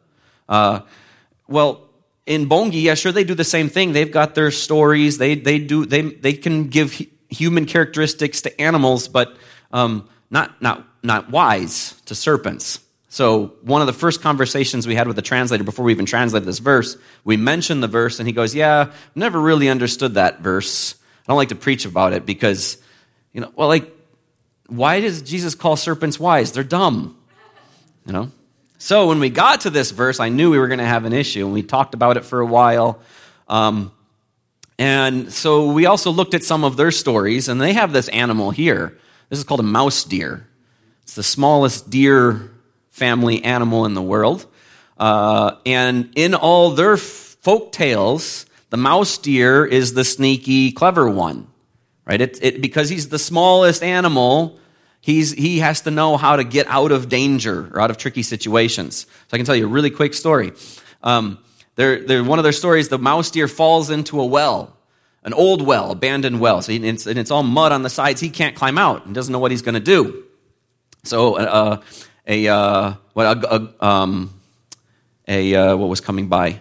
[0.49, 0.81] Uh,
[1.49, 1.89] well,
[2.27, 3.93] in Bongi, yeah, sure, they do the same thing.
[3.93, 5.19] They've got their stories.
[5.19, 9.37] They, they, do, they, they can give human characteristics to animals, but
[9.73, 12.79] um, not, not, not wise to serpents.
[13.09, 16.49] So, one of the first conversations we had with the translator before we even translated
[16.49, 20.95] this verse, we mentioned the verse, and he goes, Yeah, never really understood that verse.
[20.95, 22.79] I don't like to preach about it because,
[23.35, 23.93] you know, well, like,
[24.67, 26.53] why does Jesus call serpents wise?
[26.53, 27.17] They're dumb,
[28.07, 28.31] you know?
[28.79, 31.13] So, when we got to this verse, I knew we were going to have an
[31.13, 33.01] issue, and we talked about it for a while.
[33.49, 33.93] Um,
[34.79, 38.51] and so we also looked at some of their stories, and they have this animal
[38.51, 38.99] here.
[39.29, 40.49] This is called a mouse deer.
[41.03, 42.51] It's the smallest deer
[42.91, 44.47] family animal in the world.
[44.99, 51.47] Uh, and in all their folk tales, the mouse deer is the sneaky, clever one,
[52.05, 52.21] right?
[52.21, 54.59] It, it, because he's the smallest animal,
[55.01, 58.23] he's, he has to know how to get out of danger or out of tricky
[58.23, 59.07] situations.
[59.07, 60.53] So I can tell you a really quick story.
[61.03, 61.39] Um,
[61.77, 64.77] they're, they're, one of their stories, the mouse deer falls into a well,
[65.25, 66.63] an old well, abandoned well.
[66.63, 68.21] So he, it's, and it's all mud on the sides.
[68.21, 70.25] He can't climb out and doesn't know what he's going to do.
[71.05, 71.81] So uh,
[72.27, 74.41] a, uh, what, a, a, um,
[75.27, 76.61] a uh, what was coming by?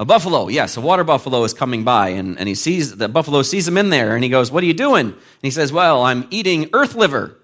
[0.00, 3.42] A buffalo, yes, a water buffalo is coming by, and, and he sees the buffalo
[3.42, 6.02] sees him in there, and he goes, "What are you doing?" And he says, "Well,
[6.02, 7.36] I'm eating earth liver."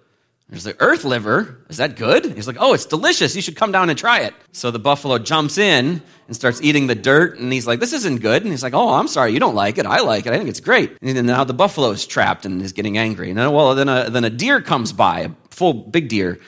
[0.49, 1.61] There's the earth liver.
[1.69, 2.25] Is that good?
[2.25, 3.35] He's like, oh, it's delicious.
[3.35, 4.33] You should come down and try it.
[4.53, 7.41] So the buffalo jumps in and starts eating the dirt.
[7.41, 8.43] And he's like, this isn't good.
[8.43, 9.33] And he's like, oh, I'm sorry.
[9.33, 9.87] You don't like it.
[9.87, 10.33] I like it.
[10.33, 10.97] I think it's great.
[11.03, 13.31] And now the buffalo is trapped and is getting angry.
[13.31, 16.39] And then, well, then a, then a deer comes by, a full big deer.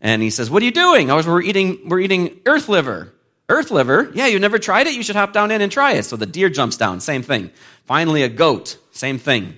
[0.00, 1.10] And he says, what are you doing?
[1.10, 3.12] I was, we're eating, we're eating earth liver.
[3.48, 4.10] Earth liver?
[4.14, 4.94] Yeah, you never tried it?
[4.94, 6.04] You should hop down in and try it.
[6.04, 7.00] So the deer jumps down.
[7.00, 7.50] Same thing.
[7.86, 8.76] Finally, a goat.
[8.92, 9.56] Same thing.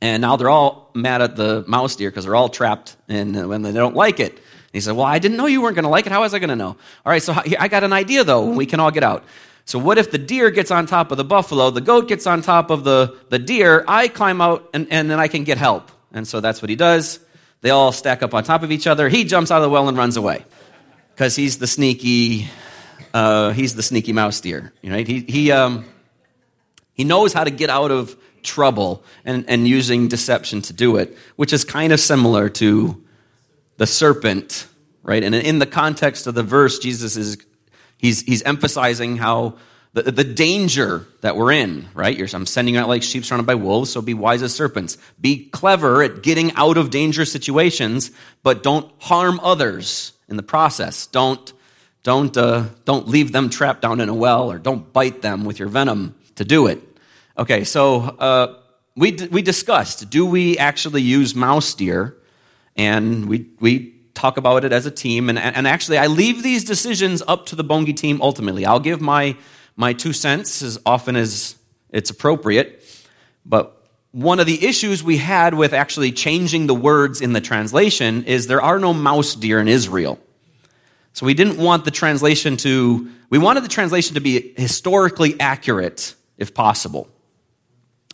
[0.00, 3.48] And now they're all mad at the mouse deer because they're all trapped and uh,
[3.48, 4.32] when they don't like it.
[4.32, 6.12] And he said, Well, I didn't know you weren't going to like it.
[6.12, 6.68] How was I going to know?
[6.68, 6.76] All
[7.12, 8.50] right, so I got an idea though.
[8.50, 9.24] We can all get out.
[9.66, 12.40] So what if the deer gets on top of the buffalo, the goat gets on
[12.40, 15.90] top of the, the deer, I climb out and, and then I can get help.
[16.12, 17.18] And so that's what he does.
[17.62, 19.08] They all stack up on top of each other.
[19.08, 20.44] He jumps out of the well and runs away
[21.14, 22.48] because he's the sneaky,
[23.16, 24.74] uh, he's the sneaky mouse deer.
[24.84, 25.08] Right?
[25.08, 25.86] He, he, um,
[26.92, 31.16] he knows how to get out of trouble and, and using deception to do it,
[31.36, 33.02] which is kind of similar to
[33.78, 34.66] the serpent,
[35.02, 35.24] right?
[35.24, 37.38] And in the context of the verse, Jesus is
[37.96, 39.56] he's, he's emphasizing how
[39.94, 42.14] the, the danger that we're in, right?
[42.14, 44.98] You're, I'm sending out like sheep surrounded by wolves, so be wise as serpents.
[45.18, 48.10] Be clever at getting out of dangerous situations,
[48.42, 51.06] but don't harm others in the process.
[51.06, 51.54] Don't,
[52.06, 55.58] don't, uh, don't leave them trapped down in a well or don't bite them with
[55.58, 56.80] your venom to do it.
[57.36, 58.54] Okay, so uh,
[58.94, 62.16] we, we discussed do we actually use mouse deer?
[62.76, 65.28] And we, we talk about it as a team.
[65.28, 68.64] And, and actually, I leave these decisions up to the Bongi team ultimately.
[68.64, 69.36] I'll give my,
[69.74, 71.56] my two cents as often as
[71.90, 72.84] it's appropriate.
[73.44, 78.22] But one of the issues we had with actually changing the words in the translation
[78.26, 80.20] is there are no mouse deer in Israel.
[81.16, 86.14] So we didn't want the translation to, we wanted the translation to be historically accurate
[86.36, 87.08] if possible.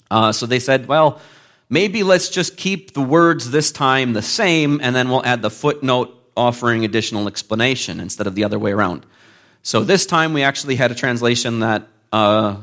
[0.08, 1.20] Uh, so they said, well,
[1.68, 5.50] maybe let's just keep the words this time the same, and then we'll add the
[5.50, 9.04] footnote offering additional explanation instead of the other way around.
[9.64, 12.58] So this time we actually had a translation that uh,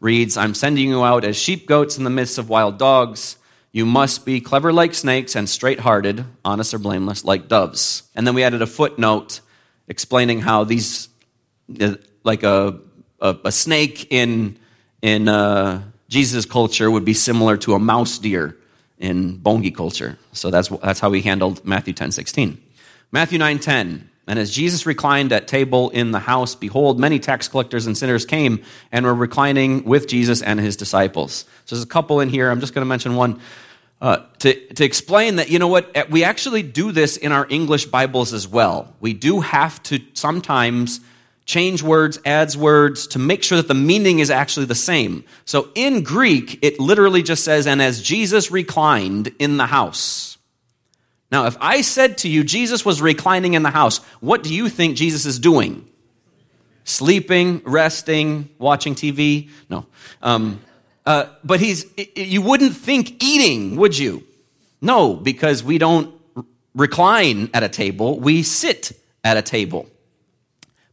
[0.00, 3.36] reads, I'm sending you out as sheep goats in the midst of wild dogs.
[3.70, 8.02] You must be clever like snakes and straight hearted, honest or blameless like doves.
[8.16, 9.42] And then we added a footnote
[9.88, 11.08] explaining how these,
[11.80, 11.94] uh,
[12.24, 12.78] like a,
[13.20, 14.58] a, a snake in,
[15.02, 18.56] in, uh, Jesus' culture would be similar to a mouse deer
[18.98, 20.18] in Bongi culture.
[20.32, 22.62] So that's, that's how we handled Matthew 10 16.
[23.12, 24.10] Matthew 9 10.
[24.28, 28.26] And as Jesus reclined at table in the house, behold, many tax collectors and sinners
[28.26, 31.44] came and were reclining with Jesus and his disciples.
[31.64, 32.50] So there's a couple in here.
[32.50, 33.40] I'm just going to mention one.
[34.00, 37.86] Uh, to, to explain that, you know what, we actually do this in our English
[37.86, 38.94] Bibles as well.
[39.00, 41.00] We do have to sometimes
[41.46, 45.24] change words, adds words to make sure that the meaning is actually the same.
[45.44, 50.36] So in Greek, it literally just says, and as Jesus reclined in the house.
[51.32, 54.68] Now, if I said to you, Jesus was reclining in the house, what do you
[54.68, 55.88] think Jesus is doing?
[56.84, 59.48] Sleeping, resting, watching TV?
[59.70, 59.86] No.
[60.22, 60.60] Um,
[61.06, 64.24] uh, but he's, you wouldn't think eating, would you?
[64.82, 66.12] No, because we don't
[66.74, 68.92] recline at a table, we sit
[69.24, 69.88] at a table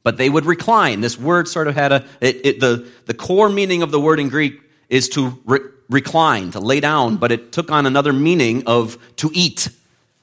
[0.03, 1.01] but they would recline.
[1.01, 4.19] This word sort of had a, it, it, the, the core meaning of the word
[4.19, 8.63] in Greek is to re- recline, to lay down, but it took on another meaning
[8.67, 9.69] of to eat,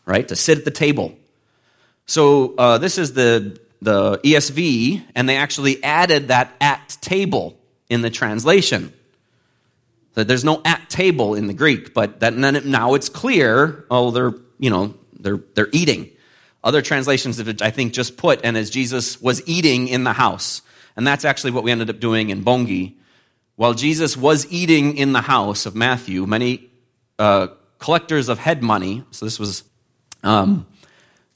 [0.05, 0.29] right?
[0.29, 1.17] To sit at the table.
[2.07, 8.03] So uh, this is the, the ESV, and they actually added that at table in
[8.03, 8.93] the translation.
[10.15, 14.35] So there's no at table in the Greek, but that, now it's clear, oh, they're,
[14.59, 16.11] you know, they're, they're eating.
[16.65, 20.63] Other translations, I think, just put, and as Jesus was eating in the house.
[20.97, 22.95] And that's actually what we ended up doing in Bongi.
[23.57, 26.71] While Jesus was eating in the house of Matthew, many
[27.19, 29.63] uh, collectors of head money, so this was,
[30.23, 30.67] um,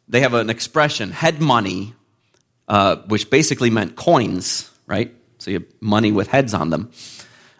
[0.09, 1.95] they have an expression, head money,
[2.67, 5.15] uh, which basically meant coins, right?
[5.39, 6.91] So you have money with heads on them.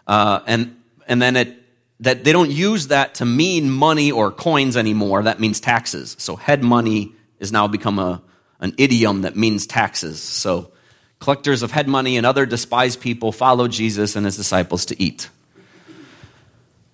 [0.05, 0.75] Uh, and,
[1.07, 1.57] and then it,
[1.99, 5.23] that they don't use that to mean money or coins anymore.
[5.23, 6.15] That means taxes.
[6.19, 8.21] So head money has now become a,
[8.59, 10.21] an idiom that means taxes.
[10.21, 10.71] So
[11.19, 15.29] collectors of head money and other despised people follow Jesus and his disciples to eat.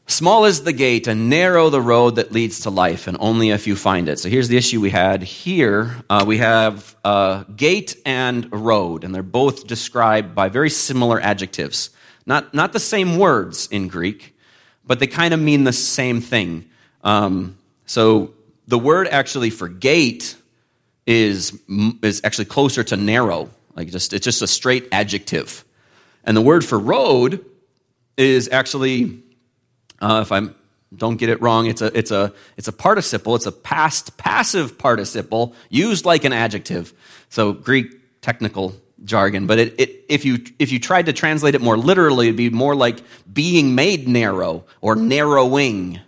[0.08, 3.58] Small is the gate and narrow the road that leads to life, and only a
[3.58, 4.19] few find it.
[4.19, 5.24] So here's the issue we had.
[5.24, 11.17] Here uh, we have uh, gate and road, and they're both described by very similar
[11.21, 11.91] adjectives.
[12.26, 14.36] Not, not the same words in Greek,
[14.86, 16.70] but they kind of mean the same thing.
[17.04, 18.34] Um, so
[18.68, 20.36] the word actually for gate
[21.06, 21.60] is,
[22.02, 23.50] is actually closer to narrow.
[23.76, 25.66] Like just, it's just a straight adjective.
[26.24, 27.44] And the word for road
[28.18, 29.24] is actually,
[30.00, 30.48] uh, if I
[30.96, 33.36] don't get it wrong, it's a, it's, a, it's a participle.
[33.36, 36.94] It's a past passive participle used like an adjective.
[37.30, 39.48] So Greek technical jargon.
[39.48, 42.50] But it, it, if, you, if you tried to translate it more literally, it'd be
[42.50, 46.00] more like being made narrow or narrowing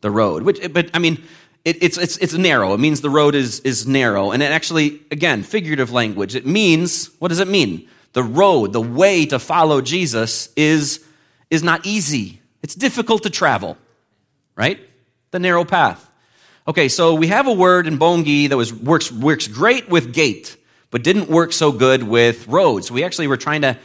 [0.00, 0.42] the road.
[0.42, 1.22] Which, but I mean,
[1.64, 2.74] it, it's, it's, it's narrow.
[2.74, 4.32] It means the road is, is narrow.
[4.32, 6.34] And it actually, again, figurative language.
[6.34, 7.88] It means, what does it mean?
[8.12, 11.04] The road, the way to follow Jesus is,
[11.50, 12.40] is not easy.
[12.62, 13.78] It's difficult to travel,
[14.56, 14.78] right?
[15.30, 16.10] The narrow path.
[16.68, 20.56] Okay, so we have a word in Bongi that was, works, works great with gate,
[20.92, 22.90] but didn't work so good with roads.
[22.90, 23.78] We actually were trying to,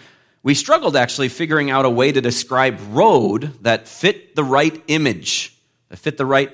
[0.44, 5.58] we struggled actually figuring out a way to describe road that fit the right image,
[5.90, 6.52] that fit the right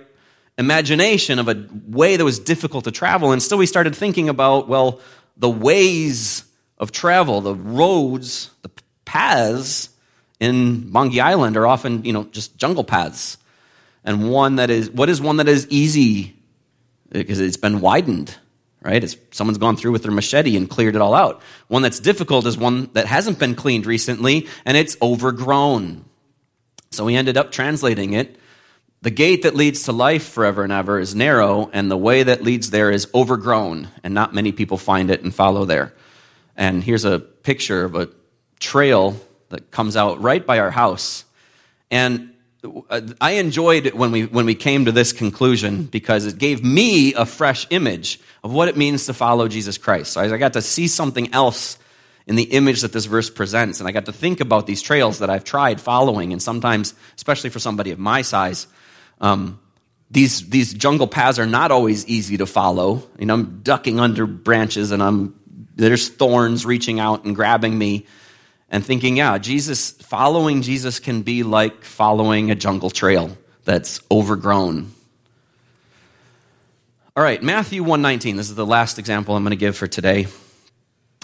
[0.57, 3.31] imagination of a way that was difficult to travel.
[3.31, 5.01] And still, we started thinking about, well,
[5.35, 6.45] the ways
[6.77, 8.69] of travel, the roads, the
[9.05, 9.89] paths
[10.39, 13.37] in Bongi Island are often, you know, just jungle paths.
[14.03, 16.35] And one that is, what is one that is easy?
[17.09, 18.37] Because it's been widened,
[18.83, 19.03] right?
[19.03, 21.41] It's, someone's gone through with their machete and cleared it all out.
[21.67, 26.05] One that's difficult is one that hasn't been cleaned recently and it's overgrown.
[26.91, 28.39] So we ended up translating it.
[29.01, 32.41] The gate that leads to life forever and ever is narrow, and the way that
[32.41, 35.93] leads there is overgrown, and not many people find it and follow there.
[36.55, 38.09] And here's a picture of a
[38.61, 39.19] trail
[39.49, 41.25] that comes out right by our house.
[41.91, 42.33] And
[42.89, 47.13] uh, I enjoyed when we, when we came to this conclusion because it gave me
[47.13, 50.13] a fresh image of what it means to follow Jesus Christ.
[50.13, 51.77] So I got to see something else
[52.25, 53.79] in the image that this verse presents.
[53.79, 56.31] And I got to think about these trails that I've tried following.
[56.31, 58.67] And sometimes, especially for somebody of my size,
[59.19, 59.59] um,
[60.09, 63.03] these, these jungle paths are not always easy to follow.
[63.17, 65.39] You know, I'm ducking under branches and I'm,
[65.75, 68.05] there's thorns reaching out and grabbing me
[68.69, 74.91] and thinking, yeah, Jesus, following Jesus can be like following a jungle trail that's overgrown.
[77.15, 78.37] All right, Matthew 119.
[78.37, 80.27] This is the last example I'm going to give for today.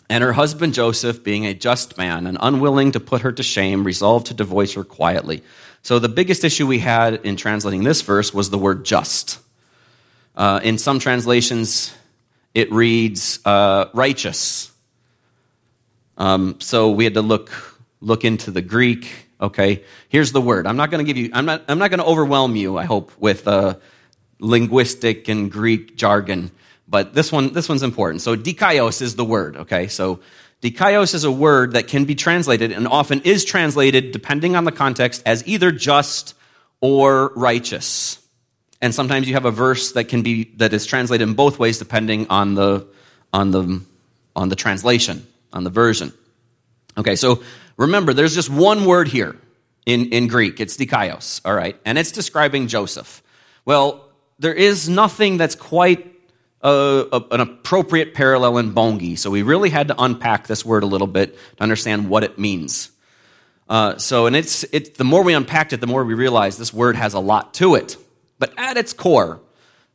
[0.09, 3.83] And her husband Joseph, being a just man and unwilling to put her to shame,
[3.83, 5.43] resolved to divorce her quietly.
[5.81, 9.39] So the biggest issue we had in translating this verse was the word just.
[10.35, 11.93] Uh, in some translations,
[12.53, 14.71] it reads uh, righteous
[16.19, 19.27] um, so we had to look look into the Greek.
[19.41, 20.67] Okay, here's the word.
[20.67, 21.31] I'm not going to give you.
[21.33, 21.63] I'm not.
[21.69, 22.77] I'm not going to overwhelm you.
[22.77, 23.75] I hope with uh,
[24.39, 26.51] linguistic and Greek jargon,
[26.87, 28.21] but this one this one's important.
[28.21, 29.57] So dikaios is the word.
[29.57, 30.19] Okay, so
[30.61, 34.71] dikaios is a word that can be translated and often is translated, depending on the
[34.71, 36.35] context, as either just
[36.81, 38.19] or righteous.
[38.81, 41.77] And sometimes you have a verse that can be that is translated in both ways,
[41.77, 42.87] depending on the
[43.33, 43.81] on the
[44.35, 46.13] on the translation on the version.
[46.97, 47.43] Okay, so
[47.77, 49.35] remember, there's just one word here
[49.85, 50.59] in, in Greek.
[50.59, 51.79] It's dikaios, all right?
[51.85, 53.23] And it's describing Joseph.
[53.65, 54.08] Well,
[54.39, 56.15] there is nothing that's quite
[56.61, 60.83] a, a, an appropriate parallel in Bonggi, so we really had to unpack this word
[60.83, 62.91] a little bit to understand what it means.
[63.67, 66.73] Uh, so, and it's, it, the more we unpacked it, the more we realized this
[66.73, 67.97] word has a lot to it.
[68.39, 69.41] But at its core,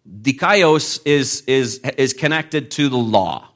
[0.08, 3.48] dikaios is, is, is connected to the law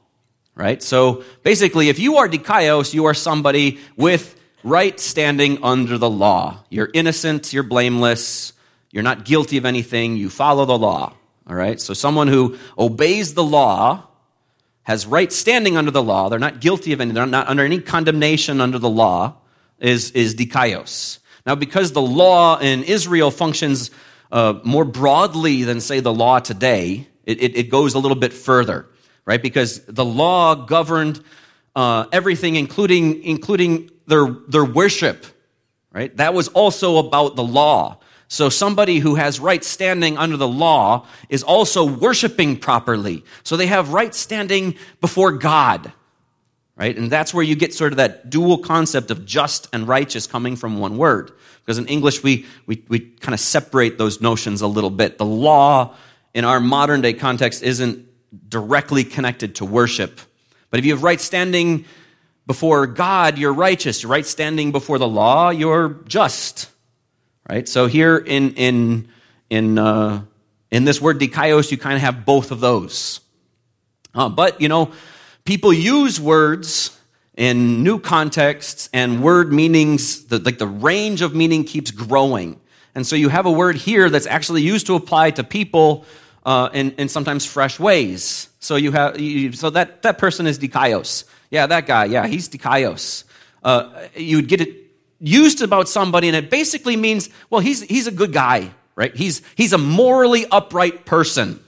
[0.59, 0.83] right?
[0.83, 6.65] So basically, if you are dikaios, you are somebody with right standing under the law.
[6.69, 8.51] You're innocent, you're blameless,
[8.91, 11.13] you're not guilty of anything, you follow the law,
[11.47, 11.79] all right?
[11.79, 14.07] So someone who obeys the law
[14.83, 17.79] has right standing under the law, they're not guilty of anything, they're not under any
[17.79, 19.35] condemnation under the law,
[19.79, 21.19] is, is dikaios.
[21.45, 23.91] Now, because the law in Israel functions
[24.31, 28.33] uh, more broadly than, say, the law today, it, it, it goes a little bit
[28.33, 28.87] further
[29.29, 29.43] right?
[29.43, 31.23] Because the law governed
[31.75, 35.23] uh, everything, including, including their, their worship,
[35.93, 36.17] right?
[36.17, 37.99] That was also about the law.
[38.31, 43.25] So somebody who has right standing under the law is also worshiping properly.
[43.43, 45.91] So they have right standing before God,
[46.75, 46.95] right?
[46.95, 50.55] And that's where you get sort of that dual concept of just and righteous coming
[50.55, 51.31] from one word.
[51.65, 55.17] Because in English, we, we, we kind of separate those notions a little bit.
[55.17, 55.95] The law
[56.35, 58.05] in our modern day context isn't
[58.47, 60.21] directly connected to worship.
[60.69, 61.85] But if you have right standing
[62.45, 64.05] before God, you're righteous.
[64.05, 66.69] Right standing before the law, you're just.
[67.49, 67.67] Right?
[67.67, 69.07] So here in in
[69.49, 70.21] in uh,
[70.69, 73.21] in this word dikaios, you kind of have both of those.
[74.13, 74.91] Uh, but you know,
[75.45, 76.95] people use words
[77.35, 82.59] in new contexts, and word meanings, the, like the range of meaning keeps growing.
[82.93, 86.05] And so you have a word here that's actually used to apply to people
[86.45, 88.49] uh, in, in sometimes fresh ways.
[88.59, 91.23] So you have you, so that that person is dikaios.
[91.49, 92.05] Yeah, that guy.
[92.05, 93.23] Yeah, he's dikaios.
[93.63, 94.88] Uh, you'd get it
[95.19, 99.15] used about somebody, and it basically means well, he's he's a good guy, right?
[99.15, 101.59] He's he's a morally upright person.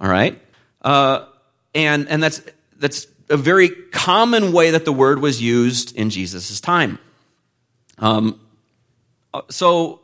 [0.00, 0.40] All right,
[0.82, 1.26] uh,
[1.74, 2.42] and and that's
[2.78, 6.98] that's a very common way that the word was used in Jesus' time.
[7.98, 8.40] Um,
[9.34, 10.00] uh, so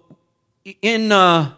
[0.83, 1.53] in uh,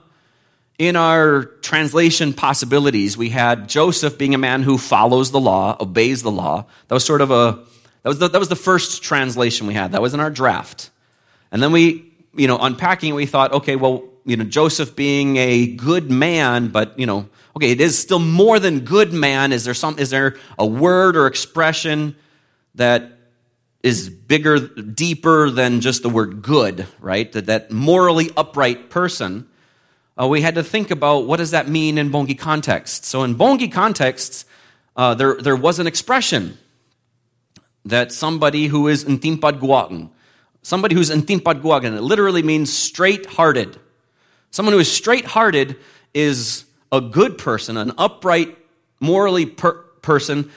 [0.79, 6.23] in our translation possibilities, we had Joseph being a man who follows the law, obeys
[6.23, 6.67] the law.
[6.89, 7.61] That was sort of a,
[8.07, 9.91] that was the, that was the first translation we had.
[9.91, 10.91] That was in our draft.
[11.51, 15.67] And then we, you know, unpacking, we thought, okay, well, you know, Joseph being a
[15.67, 19.51] good man, but, you know, okay, it is still more than good man.
[19.51, 22.15] Is there some, is there a word or expression
[22.77, 23.11] that
[23.83, 27.33] is bigger, deeper than just the word good, right?
[27.33, 29.49] That, that morally upright person
[30.19, 33.05] uh, we had to think about what does that mean in Bonggi context.
[33.05, 34.47] So in Bonggi contexts,
[34.97, 36.57] uh, there, there was an expression
[37.87, 40.11] that somebody who is intimpad guagen,
[40.63, 43.79] somebody who's intimpad guagen, it literally means straight-hearted.
[44.51, 45.77] Someone who is straight-hearted
[46.13, 48.59] is a good person, an upright
[49.01, 50.51] morally per- person,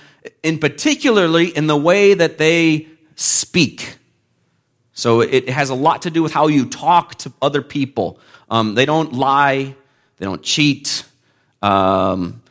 [0.44, 3.98] in particularly in the way that they speak.
[4.94, 8.20] So it has a lot to do with how you talk to other people.
[8.50, 9.76] Um, they don't lie,
[10.18, 11.06] they don't cheat,
[11.62, 12.42] um,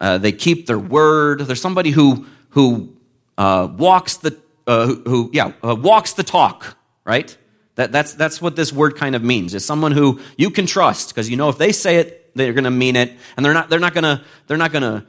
[0.00, 1.40] uh, they keep their word.
[1.40, 2.96] There's somebody who who
[3.38, 4.36] uh, walks the
[4.66, 7.34] uh, who, who, yeah uh, walks the talk, right?
[7.76, 9.54] That, that's that's what this word kind of means.
[9.54, 12.64] Is someone who you can trust because you know if they say it, they're going
[12.64, 15.06] to mean it, and they're not they're not going to they're not going to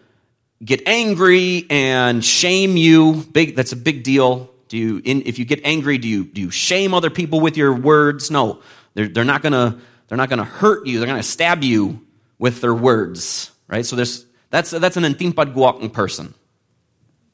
[0.64, 3.16] get angry and shame you.
[3.32, 4.52] Big that's a big deal.
[4.68, 7.58] Do you in, if you get angry, do you do you shame other people with
[7.58, 8.30] your words?
[8.30, 8.62] No,
[8.94, 11.00] they're they're not going to they're not going to hurt you.
[11.00, 12.06] They're going to stab you
[12.38, 13.86] with their words, right?
[13.86, 16.36] So there's that's that's an intimpad person.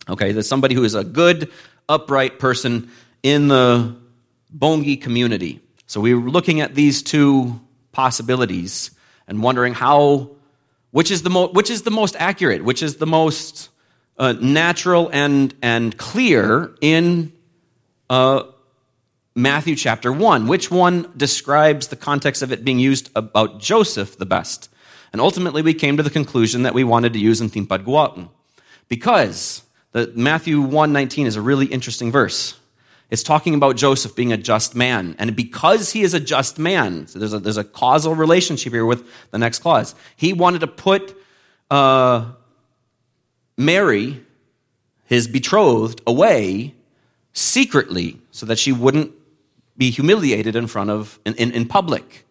[0.07, 1.51] Okay, there's somebody who is a good,
[1.89, 2.91] upright person
[3.23, 3.95] in the
[4.55, 5.61] Bonggi community.
[5.87, 7.59] So we were looking at these two
[7.91, 8.91] possibilities
[9.27, 10.31] and wondering how,
[10.91, 13.69] which is the, mo- which is the most accurate, which is the most
[14.17, 17.33] uh, natural and, and clear in
[18.09, 18.43] uh,
[19.35, 20.47] Matthew chapter 1.
[20.47, 24.69] Which one describes the context of it being used about Joseph the best?
[25.11, 28.29] And ultimately, we came to the conclusion that we wanted to use in Timpad
[28.87, 29.64] because
[29.95, 32.59] the, Matthew 1:19 is a really interesting verse.
[33.09, 35.15] It's talking about Joseph being a just man.
[35.17, 38.85] And because he is a just man, so there's a, there's a causal relationship here
[38.85, 39.95] with the next clause.
[40.17, 41.15] He wanted to put
[41.71, 42.33] uh,
[43.57, 44.21] Mary,
[45.05, 46.75] his betrothed, away
[47.31, 49.13] secretly so that she wouldn't
[49.77, 52.25] be humiliated in front of, in, in, in public.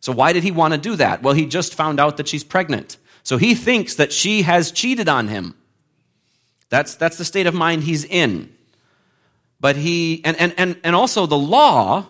[0.00, 1.22] So why did he want to do that?
[1.22, 2.98] Well, he just found out that she's pregnant.
[3.22, 5.54] So he thinks that she has cheated on him.
[6.68, 8.52] That's, that's the state of mind he's in.
[9.60, 12.06] But he, and, and, and, and also the law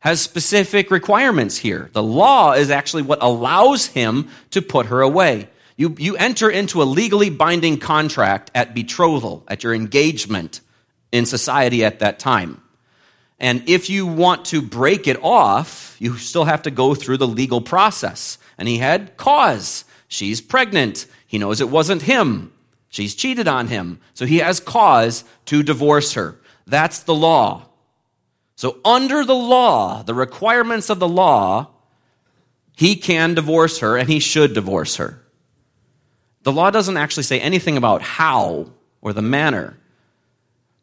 [0.00, 1.90] has specific requirements here.
[1.92, 5.48] The law is actually what allows him to put her away.
[5.76, 10.60] You, you enter into a legally binding contract at betrothal, at your engagement
[11.12, 12.62] in society at that time.
[13.38, 17.26] And if you want to break it off, you still have to go through the
[17.26, 18.38] legal process.
[18.56, 19.84] And he had cause.
[20.08, 21.06] She's pregnant.
[21.26, 22.52] He knows it wasn't him.
[22.96, 26.40] She's cheated on him, so he has cause to divorce her.
[26.66, 27.66] That's the law.
[28.54, 31.68] So, under the law, the requirements of the law,
[32.74, 35.22] he can divorce her and he should divorce her.
[36.44, 38.70] The law doesn't actually say anything about how
[39.02, 39.76] or the manner.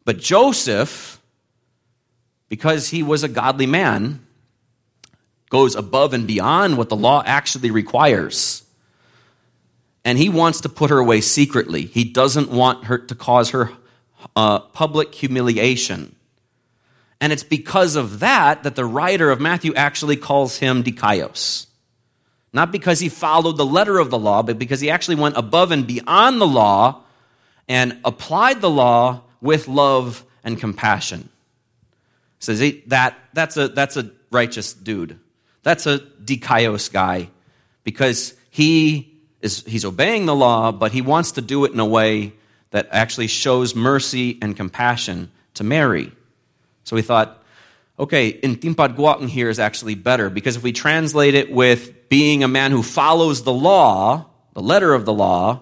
[0.04, 1.20] But Joseph,
[2.48, 4.24] because he was a godly man,
[5.50, 8.63] goes above and beyond what the law actually requires
[10.04, 11.86] and he wants to put her away secretly.
[11.86, 13.70] He doesn't want her to cause her
[14.36, 16.14] uh, public humiliation.
[17.20, 21.66] And it's because of that that the writer of Matthew actually calls him dikaios.
[22.52, 25.72] Not because he followed the letter of the law, but because he actually went above
[25.72, 27.02] and beyond the law
[27.66, 31.30] and applied the law with love and compassion.
[32.38, 35.18] Says that that's a that's a righteous dude.
[35.62, 37.30] That's a dikaios guy
[37.84, 39.13] because he
[39.44, 42.32] is he's obeying the law, but he wants to do it in a way
[42.70, 46.10] that actually shows mercy and compassion to Mary.
[46.84, 47.42] So we thought,
[47.98, 52.42] okay, in Timpad Guacan here is actually better because if we translate it with being
[52.42, 55.60] a man who follows the law, the letter of the law,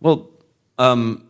[0.00, 0.28] well,
[0.78, 1.26] um,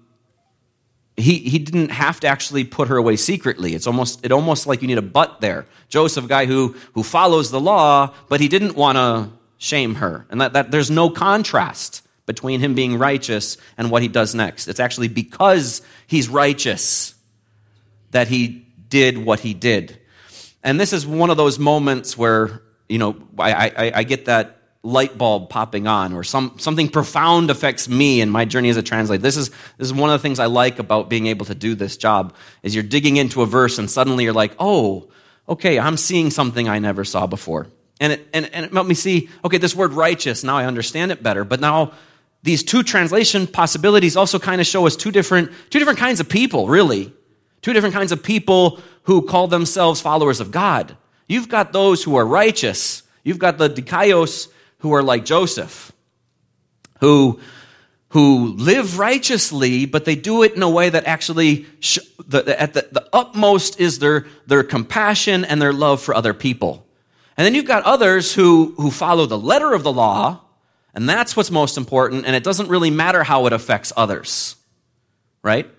[1.16, 3.74] he, he didn't have to actually put her away secretly.
[3.74, 5.66] It's almost, it almost like you need a but there.
[5.88, 10.26] Joseph, guy who, who follows the law, but he didn't want to shame her.
[10.30, 14.68] And that, that there's no contrast between him being righteous and what he does next.
[14.68, 17.14] It's actually because he's righteous
[18.10, 19.98] that he did what he did.
[20.62, 24.56] And this is one of those moments where, you know, I, I, I get that
[24.82, 28.82] light bulb popping on or some, something profound affects me in my journey as a
[28.82, 29.22] translator.
[29.22, 31.74] This is, this is one of the things I like about being able to do
[31.74, 35.08] this job is you're digging into a verse and suddenly you're like, oh,
[35.48, 37.68] okay, I'm seeing something I never saw before.
[38.00, 41.12] And it, and, and it helped me see, okay, this word righteous, now I understand
[41.12, 41.44] it better.
[41.44, 41.92] But now
[42.42, 46.28] these two translation possibilities also kind of show us two different, two different kinds of
[46.28, 47.12] people, really.
[47.62, 50.96] Two different kinds of people who call themselves followers of God.
[51.26, 53.02] You've got those who are righteous.
[53.24, 55.90] You've got the dikaios who are like Joseph,
[57.00, 57.40] who,
[58.10, 62.74] who live righteously, but they do it in a way that actually, sh- the, at
[62.74, 66.85] the, the utmost is their, their compassion and their love for other people.
[67.36, 70.40] And then you've got others who, who follow the letter of the law,
[70.94, 74.56] and that's what's most important, and it doesn't really matter how it affects others.
[75.42, 75.70] Right?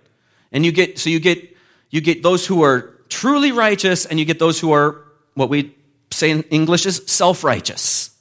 [0.51, 1.55] And you get, so you get,
[1.89, 5.03] you get those who are truly righteous, and you get those who are
[5.34, 5.76] what we
[6.12, 8.12] say in English is self righteous.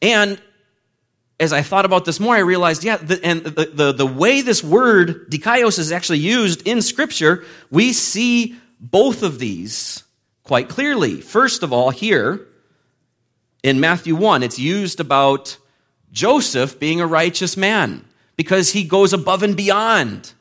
[0.00, 0.40] And
[1.40, 4.40] as I thought about this more, I realized, yeah, the, and the, the, the way
[4.40, 10.03] this word dikaios is actually used in Scripture, we see both of these
[10.44, 11.20] quite clearly.
[11.20, 12.46] First of all, here
[13.62, 15.56] in Matthew 1, it's used about
[16.12, 18.04] Joseph being a righteous man
[18.36, 20.32] because he goes above and beyond.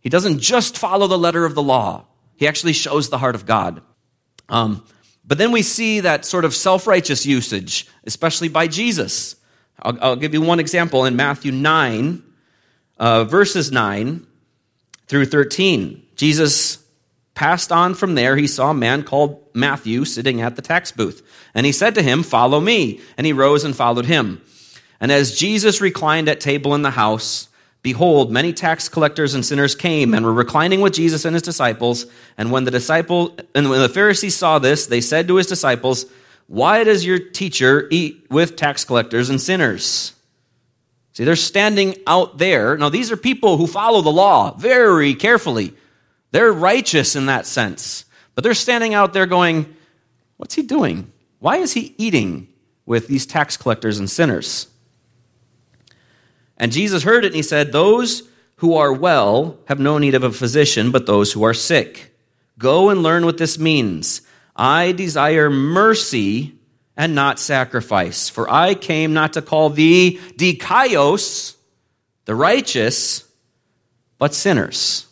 [0.00, 2.06] He doesn't just follow the letter of the law,
[2.36, 3.82] he actually shows the heart of God.
[4.48, 4.84] Um,
[5.24, 9.36] but then we see that sort of self righteous usage, especially by Jesus.
[9.80, 12.22] I'll, I'll, give you one example in Matthew 9,
[12.98, 14.26] uh, verses 9
[15.06, 16.02] through 13.
[16.16, 16.79] Jesus
[17.40, 18.36] passed on from there.
[18.36, 21.26] He saw a man called Matthew sitting at the tax booth.
[21.54, 23.00] And he said to him, Follow me.
[23.16, 24.42] And he rose and followed him.
[25.00, 27.48] And as Jesus reclined at table in the house,
[27.80, 32.04] behold, many tax collectors and sinners came and were reclining with Jesus and his disciples.
[32.36, 36.04] And when the disciple and when the Pharisees saw this, they said to his disciples,
[36.46, 40.12] Why does your teacher eat with tax collectors and sinners?
[41.14, 42.76] See, they're standing out there.
[42.76, 45.72] Now, these are people who follow the law very carefully.
[46.32, 48.04] They're righteous in that sense.
[48.34, 49.74] But they're standing out there going,
[50.36, 51.12] What's he doing?
[51.38, 52.48] Why is he eating
[52.86, 54.68] with these tax collectors and sinners?
[56.56, 58.22] And Jesus heard it and he said, Those
[58.56, 62.14] who are well have no need of a physician, but those who are sick.
[62.58, 64.22] Go and learn what this means.
[64.54, 66.54] I desire mercy
[66.96, 71.56] and not sacrifice, for I came not to call the dikaios,
[72.26, 73.26] the righteous,
[74.18, 75.06] but sinners.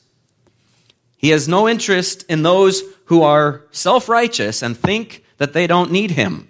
[1.18, 5.92] He has no interest in those who are self righteous and think that they don't
[5.92, 6.48] need him.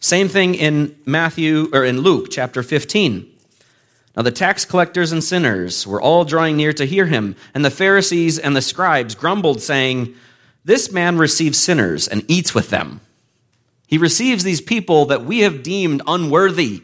[0.00, 3.34] Same thing in Matthew or in Luke chapter 15.
[4.16, 7.70] Now the tax collectors and sinners were all drawing near to hear him, and the
[7.70, 10.14] Pharisees and the scribes grumbled, saying,
[10.64, 13.00] This man receives sinners and eats with them.
[13.86, 16.82] He receives these people that we have deemed unworthy.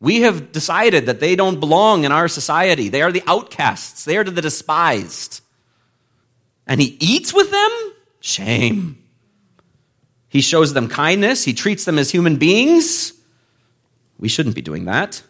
[0.00, 2.88] We have decided that they don't belong in our society.
[2.88, 5.40] They are the outcasts, they are to the despised.
[6.68, 7.70] And he eats with them?
[8.20, 9.02] Shame.
[10.28, 13.14] He shows them kindness, he treats them as human beings.
[14.18, 15.22] We shouldn't be doing that.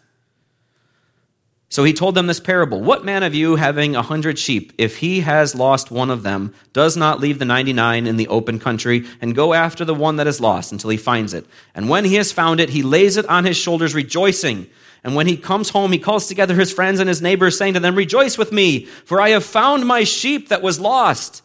[1.71, 4.97] So he told them this parable What man of you, having a hundred sheep, if
[4.97, 9.05] he has lost one of them, does not leave the 99 in the open country
[9.21, 11.45] and go after the one that is lost until he finds it?
[11.75, 14.67] And when he has found it, he lays it on his shoulders, rejoicing.
[15.03, 17.79] And when he comes home, he calls together his friends and his neighbors, saying to
[17.79, 21.41] them, Rejoice with me, for I have found my sheep that was lost.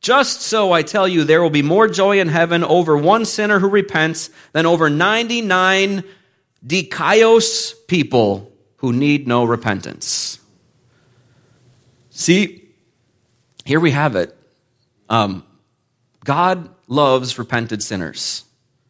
[0.00, 3.58] Just so I tell you, there will be more joy in heaven over one sinner
[3.58, 6.04] who repents than over 99
[6.64, 10.38] dikaios people who need no repentance.
[12.10, 12.68] See,
[13.64, 14.36] here we have it.
[15.08, 15.44] Um,
[16.24, 18.44] God loves repented sinners.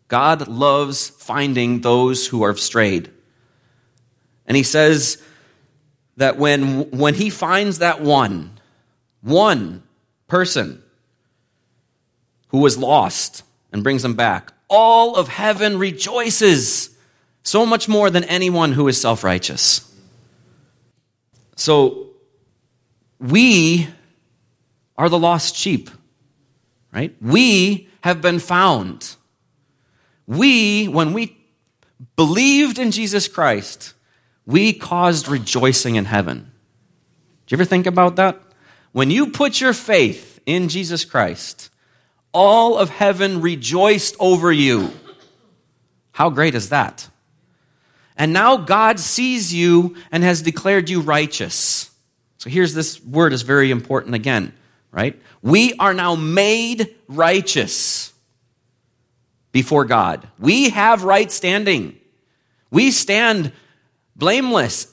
[0.08, 3.10] God loves finding those who are strayed.
[4.48, 5.22] And he says
[6.16, 8.58] that when, when he finds that one,
[9.20, 9.82] one
[10.26, 10.82] person
[12.48, 16.90] who was lost and brings them back, all of heaven rejoices
[17.42, 19.84] so much more than anyone who is self righteous.
[21.56, 22.10] So,
[23.20, 23.88] we
[24.96, 25.90] are the lost sheep,
[26.92, 27.14] right?
[27.20, 29.14] We have been found.
[30.26, 31.36] We, when we
[32.16, 33.94] believed in Jesus Christ,
[34.48, 36.50] we caused rejoicing in heaven.
[37.46, 38.40] Do you ever think about that?
[38.92, 41.68] When you put your faith in Jesus Christ,
[42.32, 44.90] all of heaven rejoiced over you.
[46.12, 47.10] How great is that?
[48.16, 51.90] And now God sees you and has declared you righteous.
[52.38, 54.54] So here's this word is very important again,
[54.90, 55.20] right?
[55.42, 58.14] We are now made righteous
[59.52, 60.26] before God.
[60.38, 62.00] We have right standing.
[62.70, 63.52] We stand
[64.18, 64.88] blameless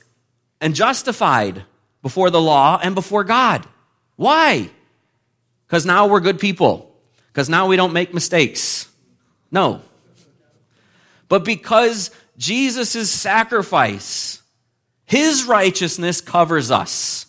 [0.61, 1.65] and justified
[2.01, 3.67] before the law and before God.
[4.15, 4.69] Why?
[5.67, 6.95] Because now we're good people.
[7.27, 8.87] Because now we don't make mistakes.
[9.51, 9.81] No.
[11.27, 14.41] But because Jesus' sacrifice,
[15.05, 17.25] his righteousness covers us.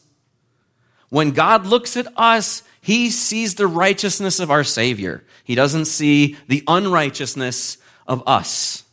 [1.08, 5.24] When God looks at us, he sees the righteousness of our Savior.
[5.44, 8.84] He doesn't see the unrighteousness of us.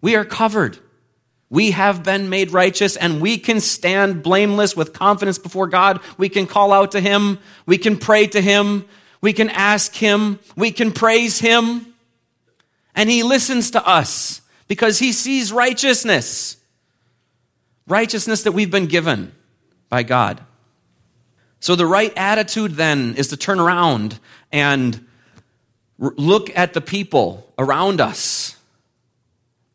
[0.00, 0.78] We are covered.
[1.50, 6.00] We have been made righteous and we can stand blameless with confidence before God.
[6.18, 7.38] We can call out to Him.
[7.66, 8.86] We can pray to Him.
[9.20, 10.38] We can ask Him.
[10.56, 11.86] We can praise Him.
[12.94, 16.56] And He listens to us because he sees righteousness.
[17.86, 19.32] Righteousness that we've been given
[19.88, 20.40] by God.
[21.60, 24.18] So the right attitude then is to turn around
[24.52, 25.06] and
[25.98, 28.53] look at the people around us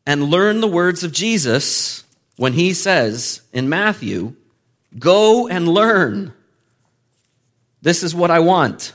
[0.10, 2.04] and learn the words of Jesus
[2.36, 4.34] when he says in Matthew,
[4.98, 6.34] Go and learn.
[7.84, 8.94] This is what I want.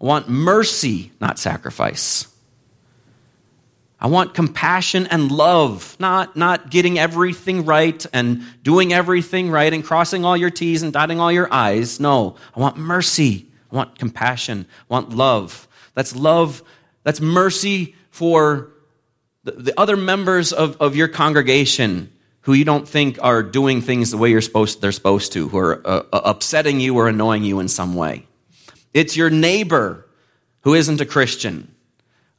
[0.00, 2.28] I want mercy, not sacrifice.
[4.00, 9.84] I want compassion and love, not, not getting everything right and doing everything right and
[9.84, 12.00] crossing all your T's and dotting all your I's.
[12.00, 13.44] No, I want mercy.
[13.70, 14.64] I want compassion.
[14.90, 15.68] I want love.
[15.92, 16.62] That's love.
[17.02, 18.70] That's mercy for
[19.46, 24.10] the, the other members of, of your congregation who you don't think are doing things
[24.10, 27.44] the way you're supposed, they're supposed to, who are uh, uh upsetting you or annoying
[27.44, 28.26] you in some way.
[28.92, 30.06] It's your neighbor
[30.62, 31.74] who isn't a Christian.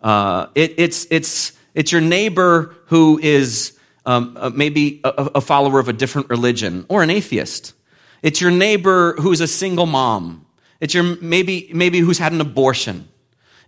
[0.02, 5.80] Uh, it, it's, it's, it's your neighbor who is um, uh, maybe a, a follower
[5.80, 7.74] of a different religion or an atheist.
[8.22, 10.46] It's your neighbor who's a single mom.
[10.82, 13.08] It's your maybe, maybe who's had an abortion.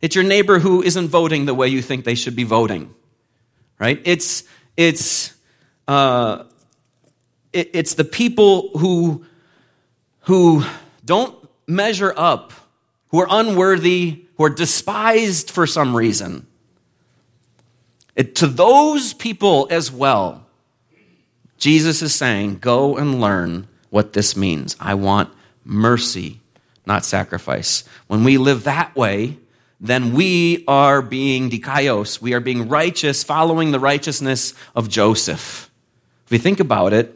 [0.01, 2.93] It's your neighbor who isn't voting the way you think they should be voting.
[3.79, 4.01] Right?
[4.03, 4.43] It's,
[4.75, 5.33] it's,
[5.87, 6.43] uh,
[7.53, 9.25] it, it's the people who,
[10.21, 10.63] who
[11.05, 11.35] don't
[11.67, 12.51] measure up,
[13.09, 16.45] who are unworthy, who are despised for some reason.
[18.15, 20.45] It, to those people as well,
[21.57, 24.75] Jesus is saying, Go and learn what this means.
[24.79, 26.41] I want mercy,
[26.85, 27.83] not sacrifice.
[28.07, 29.37] When we live that way,
[29.79, 32.21] then we are being dikaios.
[32.21, 35.71] We are being righteous, following the righteousness of Joseph.
[36.25, 37.15] If we think about it,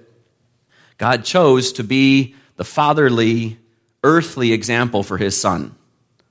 [0.98, 3.58] God chose to be the fatherly,
[4.04, 5.76] earthly example for his son.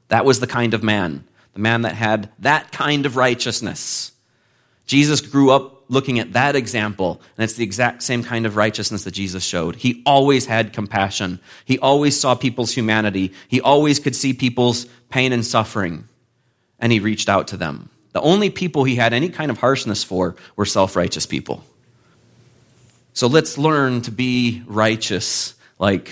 [0.09, 4.12] That was the kind of man, the man that had that kind of righteousness.
[4.87, 9.05] Jesus grew up looking at that example, and it's the exact same kind of righteousness
[9.05, 9.76] that Jesus showed.
[9.76, 15.33] He always had compassion, he always saw people's humanity, he always could see people's pain
[15.33, 16.09] and suffering,
[16.83, 17.89] and he reached out to them.
[18.12, 21.64] The only people he had any kind of harshness for were self righteous people.
[23.14, 26.11] So let's learn to be righteous like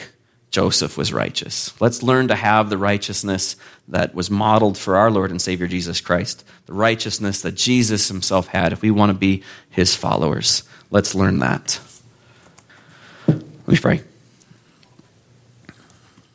[0.51, 1.79] Joseph was righteous.
[1.81, 3.57] Let's learn to have the righteousness
[3.89, 8.49] that was modeled for our Lord and Savior Jesus Christ, the righteousness that Jesus himself
[8.49, 10.63] had if we want to be his followers.
[10.91, 11.81] Let's learn that.
[13.27, 14.03] Let me pray.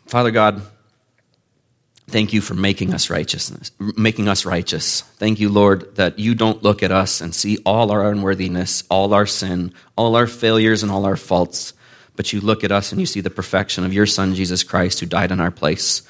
[0.08, 0.62] Father God,
[2.16, 5.02] thank you for making us righteousness, making us righteous.
[5.02, 9.14] Thank you, Lord, that you don't look at us and see all our unworthiness, all
[9.14, 11.74] our sin, all our failures and all our faults
[12.16, 15.00] but you look at us and you see the perfection of your Son, Jesus Christ,
[15.00, 16.02] who died in our place.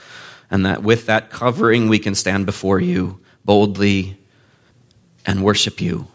[0.51, 4.17] And that with that covering, we can stand before you boldly
[5.25, 6.07] and worship you.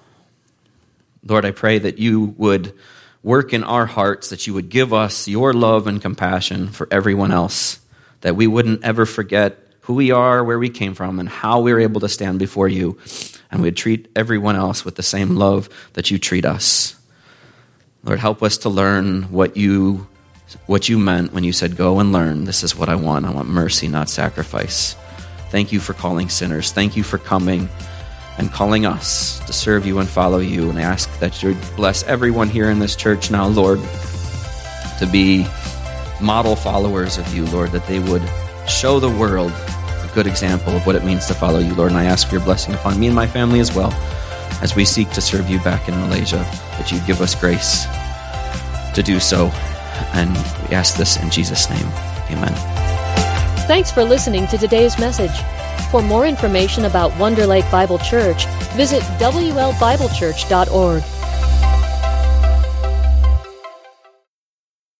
[1.25, 2.73] Lord, I pray that you would
[3.23, 7.33] work in our hearts, that you would give us your love and compassion for everyone
[7.33, 7.81] else,
[8.21, 11.73] that we wouldn't ever forget who we are, where we came from, and how we
[11.73, 12.99] are able to stand before you,
[13.51, 16.97] and we'd treat everyone else with the same love that you treat us.
[18.05, 20.07] Lord, help us to learn what you
[20.67, 22.45] what you meant when you said go and learn.
[22.45, 23.25] This is what I want.
[23.25, 24.97] I want mercy, not sacrifice.
[25.51, 26.73] Thank you for calling sinners.
[26.73, 27.69] Thank you for coming
[28.39, 30.71] and calling us to serve you and follow you.
[30.71, 33.81] And I ask that you bless everyone here in this church now, Lord,
[34.99, 35.47] to be
[36.21, 38.23] model followers of you, Lord, that they would
[38.69, 41.91] show the world a good example of what it means to follow you, Lord.
[41.91, 43.93] And I ask for your blessing upon me and my family as well
[44.63, 46.39] as we seek to serve you back in Malaysia,
[46.79, 47.87] that you give us grace
[48.95, 49.47] to do so.
[50.13, 50.31] And
[50.69, 51.87] we ask this in Jesus' name.
[52.31, 52.55] Amen.
[53.67, 55.33] Thanks for listening to today's message.
[55.91, 61.20] For more information about Wonder Lake Bible Church, visit WLBibleChurch.org.